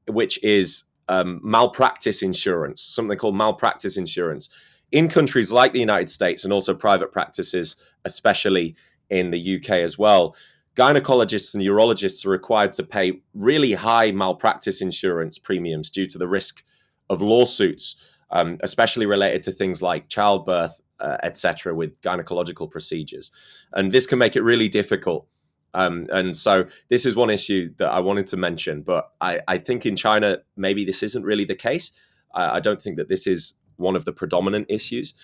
[0.07, 4.49] which is um, malpractice insurance, something called malpractice insurance.
[4.93, 8.77] In countries like the United States and also private practices, especially
[9.09, 10.35] in the UK as well,
[10.81, 16.27] gynecologists and urologists are required to pay really high malpractice insurance premiums due to the
[16.27, 16.65] risk
[17.11, 17.97] of lawsuits,
[18.31, 23.31] um, especially related to things like childbirth, uh, etc., with gynecological procedures.
[23.75, 25.27] And this can make it really difficult.
[25.75, 29.59] Um, and so this is one issue that I wanted to mention, but I, I
[29.59, 31.93] think in China, maybe this isn't really the case.
[32.35, 35.15] I, I don't think that this is one of the predominant issues.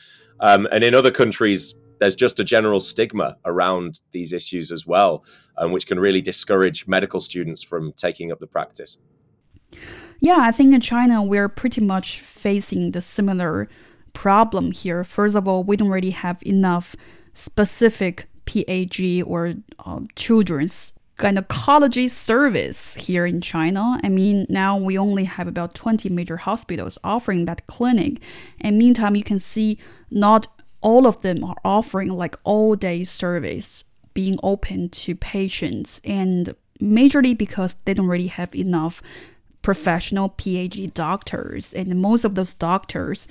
[0.40, 5.24] Um, and in other countries, there's just a general stigma around these issues as well,
[5.59, 8.99] um, which can really discourage medical students from taking up the practice.
[10.20, 13.68] Yeah, I think in China, we're pretty much facing the similar
[14.12, 15.05] problem here.
[15.05, 16.97] First of all, we don't really have enough
[17.34, 23.99] specific PAG or uh, children's gynecology service here in China.
[24.03, 28.20] I mean, now we only have about 20 major hospitals offering that clinic.
[28.61, 29.78] And meantime, you can see
[30.11, 30.47] not
[30.81, 37.37] all of them are offering like all day service being open to patients and majorly
[37.37, 39.03] because they don't really have enough
[39.62, 41.72] professional PAG doctors.
[41.72, 43.27] And most of those doctors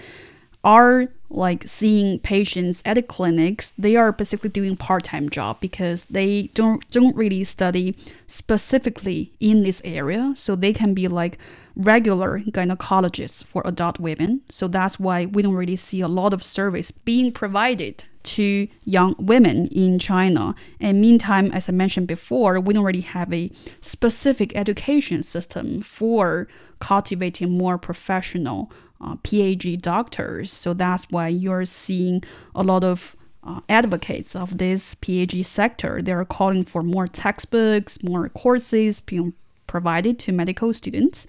[0.65, 6.49] are like seeing patients at the clinics, they are basically doing part-time job because they
[6.53, 7.95] don't don't really study
[8.27, 10.33] specifically in this area.
[10.35, 11.37] So they can be like
[11.75, 14.41] regular gynecologists for adult women.
[14.49, 19.15] So that's why we don't really see a lot of service being provided to young
[19.19, 20.55] women in China.
[20.79, 23.51] And meantime, as I mentioned before, we don't really have a
[23.81, 26.47] specific education system for
[26.79, 28.71] cultivating more professional
[29.05, 30.51] uh, PAG doctors.
[30.51, 32.23] So that's why you're seeing
[32.55, 36.01] a lot of uh, advocates of this PAG sector.
[36.01, 39.33] They're calling for more textbooks, more courses being
[39.67, 41.27] provided to medical students,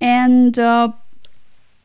[0.00, 0.92] and uh,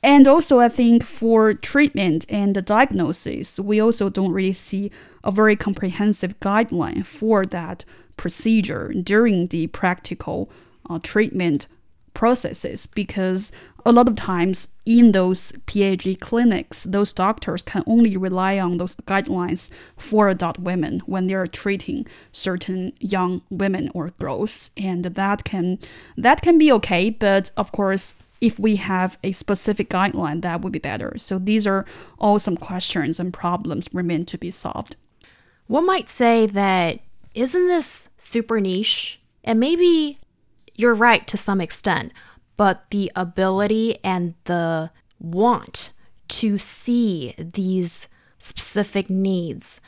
[0.03, 4.91] and also I think for treatment and the diagnosis, we also don't really see
[5.23, 7.84] a very comprehensive guideline for that
[8.17, 10.49] procedure during the practical
[10.88, 11.65] uh, treatment
[12.13, 13.51] processes because
[13.86, 18.95] a lot of times in those PAG clinics, those doctors can only rely on those
[18.95, 25.43] guidelines for adult women when they are treating certain young women or girls, and that
[25.43, 25.77] can
[26.17, 27.11] that can be okay.
[27.11, 31.17] But of course, if we have a specific guideline, that would be better.
[31.17, 31.86] So these are
[32.19, 34.95] all some questions and problems remain to be solved.
[35.67, 36.99] One might say that
[37.36, 39.19] isn't this super niche?
[39.43, 40.19] And maybe
[40.73, 42.11] you're right to some extent
[42.57, 45.91] but the ability and the want
[46.27, 48.07] to see these
[48.39, 49.79] specific needs,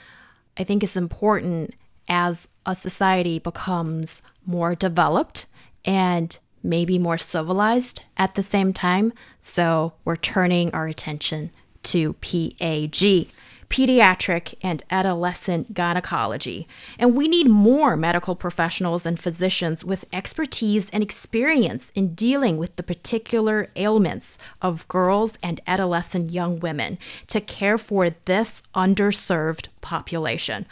[0.58, 1.74] I think is important
[2.08, 5.46] as a society becomes more developed
[5.86, 9.14] and maybe more civilized at the same time.
[9.42, 11.52] So we're turning our attention
[11.84, 13.30] to PAG
[13.70, 16.68] pediatric and adolescent gynecology.
[16.98, 22.76] And we need more medical professionals and physicians with expertise and experience in dealing with
[22.76, 26.98] the particular ailments of girls and adolescent young women
[27.28, 30.66] to care for this underserved population.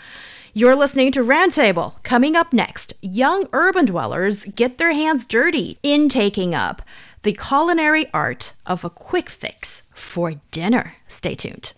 [0.53, 2.01] You're listening to Roundtable.
[2.03, 6.81] Coming up next, young urban dwellers get their hands dirty in taking up
[7.23, 10.95] the culinary art of a quick fix for dinner.
[11.07, 11.73] Stay tuned.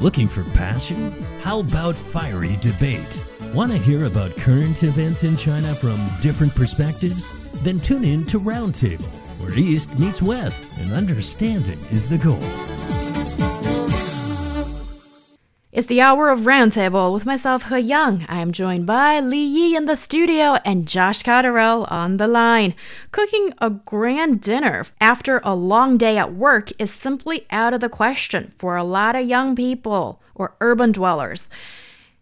[0.00, 1.10] Looking for passion?
[1.40, 3.20] How about fiery debate?
[3.52, 7.26] Want to hear about current events in China from different perspectives?
[7.64, 13.07] Then tune in to Roundtable, where East meets West and understanding is the goal.
[15.70, 18.24] It's the hour of Roundtable with myself, Heyang.
[18.26, 22.74] I am joined by Li Yi in the studio and Josh Cotterill on the line.
[23.12, 27.90] Cooking a grand dinner after a long day at work is simply out of the
[27.90, 31.50] question for a lot of young people or urban dwellers.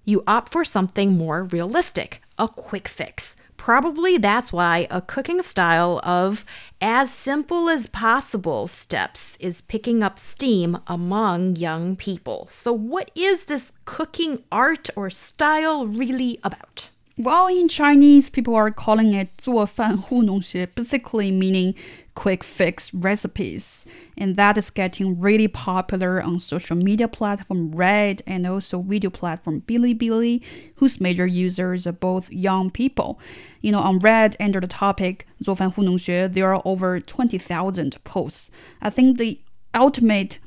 [0.04, 3.35] You opt for something more realistic, a quick fix.
[3.65, 6.45] Probably that's why a cooking style of
[6.81, 12.47] as simple as possible steps is picking up steam among young people.
[12.49, 16.89] So, what is this cooking art or style really about?
[17.17, 21.75] Well, in Chinese, people are calling it 做饭糊弄学, basically meaning
[22.15, 23.85] quick fix recipes.
[24.17, 29.61] And that is getting really popular on social media platform Red and also video platform
[29.61, 30.43] Bilibili,
[30.75, 33.19] whose major users are both young people.
[33.61, 38.51] You know, on Red, under the topic 做饭糊弄学, there are over 20,000 posts.
[38.81, 39.39] I think the
[39.73, 40.39] ultimate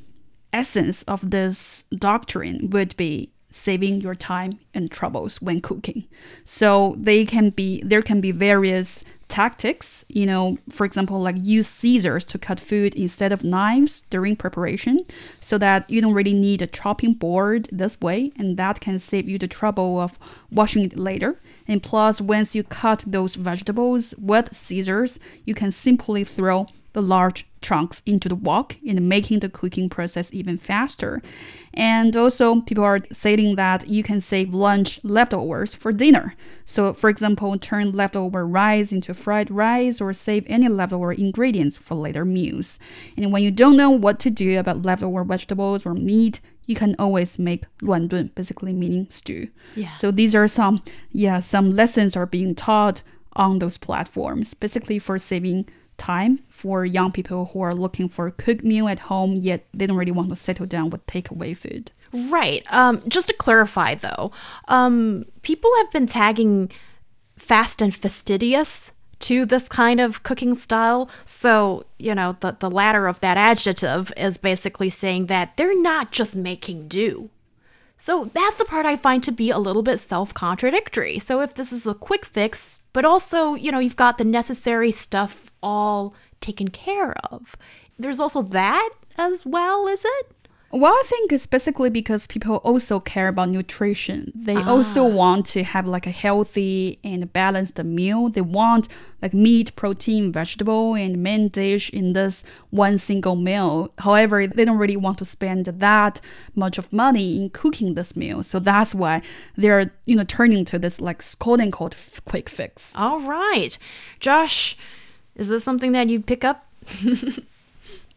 [0.53, 6.06] essence of this doctrine would be saving your time and troubles when cooking.
[6.44, 11.68] So they can be there can be various tactics, you know, for example, like use
[11.68, 14.98] scissors to cut food instead of knives during preparation
[15.40, 19.28] so that you don't really need a chopping board this way and that can save
[19.28, 20.18] you the trouble of
[20.50, 21.38] washing it later.
[21.68, 27.46] And plus once you cut those vegetables with scissors, you can simply throw the large
[27.60, 31.22] chunks into the wok and making the cooking process even faster.
[31.72, 36.34] And also, people are saying that you can save lunch leftovers for dinner.
[36.64, 41.94] So, for example, turn leftover rice into fried rice or save any leftover ingredients for
[41.94, 42.78] later meals.
[43.16, 46.96] And when you don't know what to do about leftover vegetables or meat, you can
[46.98, 49.48] always make 乱炖, basically meaning stew.
[49.74, 49.92] Yeah.
[49.92, 50.82] So these are some,
[51.12, 53.02] yeah, some lessons are being taught
[53.34, 55.68] on those platforms, basically for saving
[56.00, 59.86] time for young people who are looking for a cooked meal at home, yet they
[59.86, 61.92] don't really want to settle down with takeaway food.
[62.12, 62.64] Right.
[62.70, 64.32] Um, just to clarify, though,
[64.66, 66.72] um, people have been tagging
[67.36, 68.90] fast and fastidious
[69.20, 71.08] to this kind of cooking style.
[71.24, 76.10] So, you know, the, the latter of that adjective is basically saying that they're not
[76.10, 77.30] just making do.
[77.96, 81.18] So that's the part I find to be a little bit self contradictory.
[81.18, 84.90] So if this is a quick fix, but also, you know, you've got the necessary
[84.90, 87.56] stuff all taken care of.
[87.98, 90.40] there's also that as well, is it?
[90.72, 94.30] Well, I think it's basically because people also care about nutrition.
[94.36, 95.08] They also ah.
[95.08, 98.28] want to have like a healthy and balanced meal.
[98.28, 98.86] They want
[99.20, 103.92] like meat, protein, vegetable, and main dish in this one single meal.
[103.98, 106.20] However, they don't really want to spend that
[106.54, 108.44] much of money in cooking this meal.
[108.44, 109.22] So that's why
[109.56, 111.96] they're, you know, turning to this like quote unquote
[112.26, 112.94] quick fix.
[112.94, 113.76] All right.
[114.20, 114.78] Josh,
[115.40, 116.66] is this something that you pick up?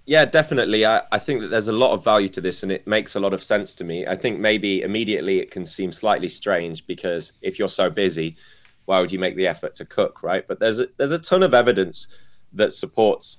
[0.06, 0.86] Yeah, definitely.
[0.86, 3.22] I, I think that there's a lot of value to this and it makes a
[3.22, 4.06] lot of sense to me.
[4.06, 8.36] I think maybe immediately it can seem slightly strange because if you're so busy,
[8.86, 10.46] why would you make the effort to cook, right?
[10.46, 12.10] But there's a, there's a ton of evidence
[12.52, 13.38] that supports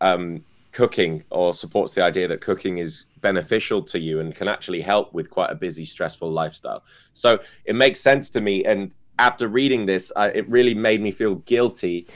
[0.00, 4.82] um, cooking or supports the idea that cooking is beneficial to you and can actually
[4.82, 6.84] help with quite a busy, stressful lifestyle.
[7.14, 8.64] So it makes sense to me.
[8.64, 12.06] And after reading this, I, it really made me feel guilty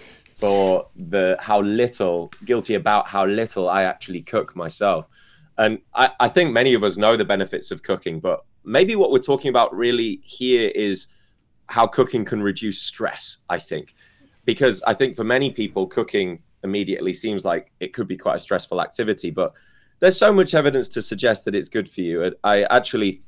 [0.40, 5.06] for the how little guilty about how little I actually cook myself.
[5.58, 9.10] And I, I think many of us know the benefits of cooking, but maybe what
[9.10, 11.08] we're talking about really here is
[11.66, 13.94] how cooking can reduce stress, I think.
[14.46, 18.38] Because I think for many people, cooking immediately seems like it could be quite a
[18.38, 19.52] stressful activity, but
[20.00, 22.34] there's so much evidence to suggest that it's good for you.
[22.42, 23.20] I actually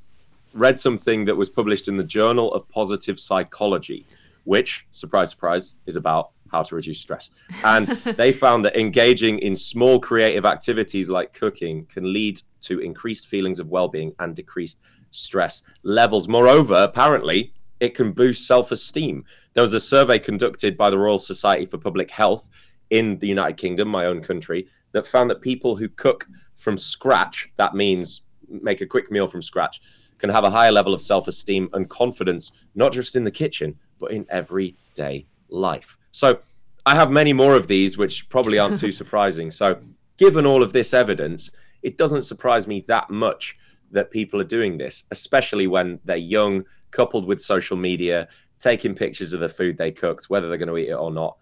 [0.55, 4.07] read something that was published in the Journal of Positive Psychology,
[4.45, 7.31] which, surprise, surprise, is about how to reduce stress.
[7.65, 13.27] And they found that engaging in small creative activities like cooking can lead to increased
[13.27, 14.81] feelings of well being and decreased
[15.11, 16.29] stress levels.
[16.29, 19.25] Moreover, apparently, it can boost self esteem.
[19.55, 22.49] There was a survey conducted by the Royal Society for Public Health
[22.91, 27.51] in the United Kingdom, my own country, that found that people who cook from scratch,
[27.57, 29.81] that means make a quick meal from scratch,
[30.19, 33.77] can have a higher level of self esteem and confidence, not just in the kitchen,
[33.99, 35.97] but in everyday life.
[36.13, 36.39] So
[36.87, 39.51] I have many more of these, which probably aren't too surprising.
[39.51, 39.79] So,
[40.19, 41.51] given all of this evidence,
[41.83, 43.57] it doesn't surprise me that much
[43.91, 49.33] that people are doing this, especially when they're young, coupled with social media, taking pictures
[49.33, 51.37] of the food they cooked, whether they're going to eat it or not,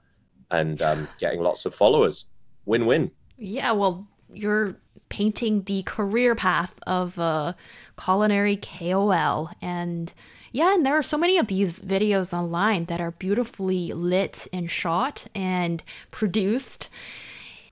[0.50, 2.26] and um, getting lots of followers.
[2.64, 3.10] Win win.
[3.36, 4.76] Yeah, well, you're
[5.08, 7.56] painting the career path of a
[8.02, 9.50] culinary KOL.
[9.60, 10.12] And
[10.52, 14.70] yeah, and there are so many of these videos online that are beautifully lit and
[14.70, 16.88] shot and produced.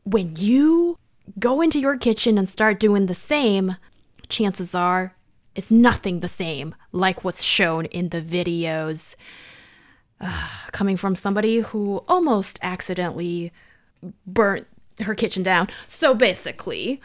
[0.05, 0.99] When you
[1.39, 3.77] go into your kitchen and start doing the same,
[4.29, 5.15] chances are
[5.55, 9.17] it's nothing the same like what's shown in the videos.
[10.21, 13.53] Uh, coming from somebody who almost accidentally
[14.25, 14.67] burnt
[15.01, 15.69] her kitchen down.
[15.89, 17.01] So basically,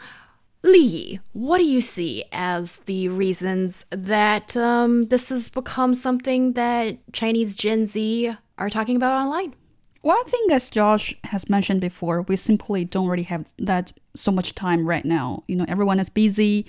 [0.72, 6.98] Yi, what do you see as the reasons that um, this has become something that
[7.12, 9.54] Chinese Gen Z are talking about online?
[10.02, 14.30] Well, I think as Josh has mentioned before, we simply don't really have that so
[14.30, 15.44] much time right now.
[15.48, 16.66] You know, everyone is busy,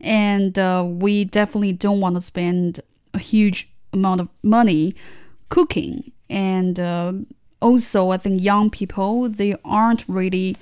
[0.00, 2.78] and uh, we definitely don't want to spend
[3.12, 4.94] a huge amount of money
[5.48, 6.12] cooking.
[6.30, 7.12] And uh,
[7.60, 10.56] also, I think young people they aren't really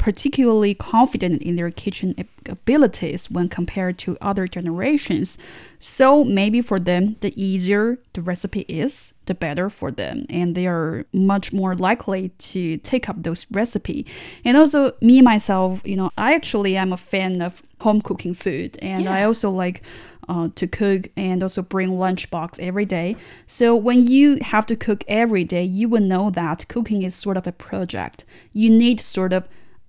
[0.00, 2.14] particularly confident in their kitchen
[2.48, 5.36] abilities when compared to other generations.
[5.78, 10.66] So maybe for them, the easier the recipe is, the better for them, and they
[10.66, 14.06] are much more likely to take up those recipe.
[14.42, 18.78] And also me myself, you know, I actually am a fan of home cooking food,
[18.80, 19.12] and Yeah.
[19.12, 19.82] I also like
[20.30, 23.16] uh, to cook and also bring lunchbox every day.
[23.46, 27.36] So when you have to cook every day, you will know that cooking is sort
[27.36, 28.24] of a project.
[28.54, 29.46] You need sort of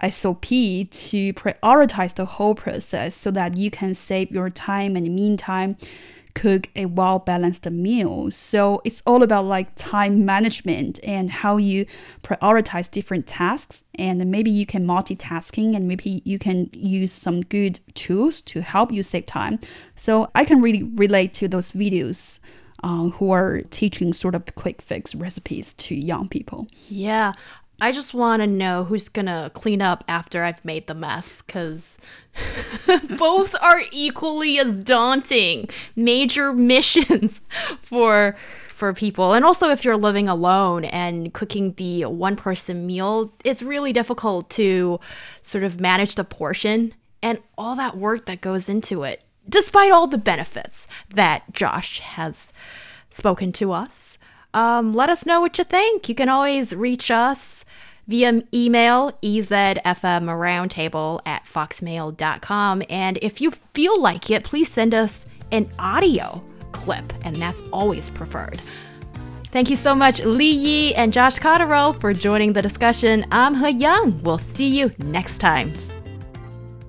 [0.10, 5.78] SOP to prioritize the whole process so that you can save your time and meantime
[6.34, 8.32] cook a well balanced meal.
[8.32, 11.86] So it's all about like time management and how you
[12.24, 17.80] prioritize different tasks and maybe you can multitasking and maybe you can use some good
[17.94, 19.60] tools to help you save time.
[19.96, 22.40] So I can really relate to those videos
[22.84, 26.68] uh, who are teaching sort of quick fix recipes to young people.
[26.88, 27.34] Yeah.
[27.82, 31.98] I just want to know who's to clean up after I've made the mess because
[33.18, 37.42] both are equally as daunting major missions
[37.82, 38.38] for
[38.76, 39.34] for people.
[39.34, 44.50] And also if you're living alone and cooking the one person meal, it's really difficult
[44.52, 45.00] to
[45.42, 49.24] sort of manage the portion and all that work that goes into it.
[49.50, 52.48] Despite all the benefits that Josh has
[53.10, 54.18] spoken to us.
[54.54, 56.10] Um, let us know what you think.
[56.10, 57.61] You can always reach us
[58.08, 62.84] via email, ezfmroundtable at foxmail.com.
[62.90, 65.22] And if you feel like it, please send us
[65.52, 68.62] an audio clip, and that's always preferred.
[69.52, 73.26] Thank you so much, Li Yi and Josh Cotterill, for joining the discussion.
[73.32, 74.22] I'm Heyang.
[74.22, 75.74] We'll see you next time.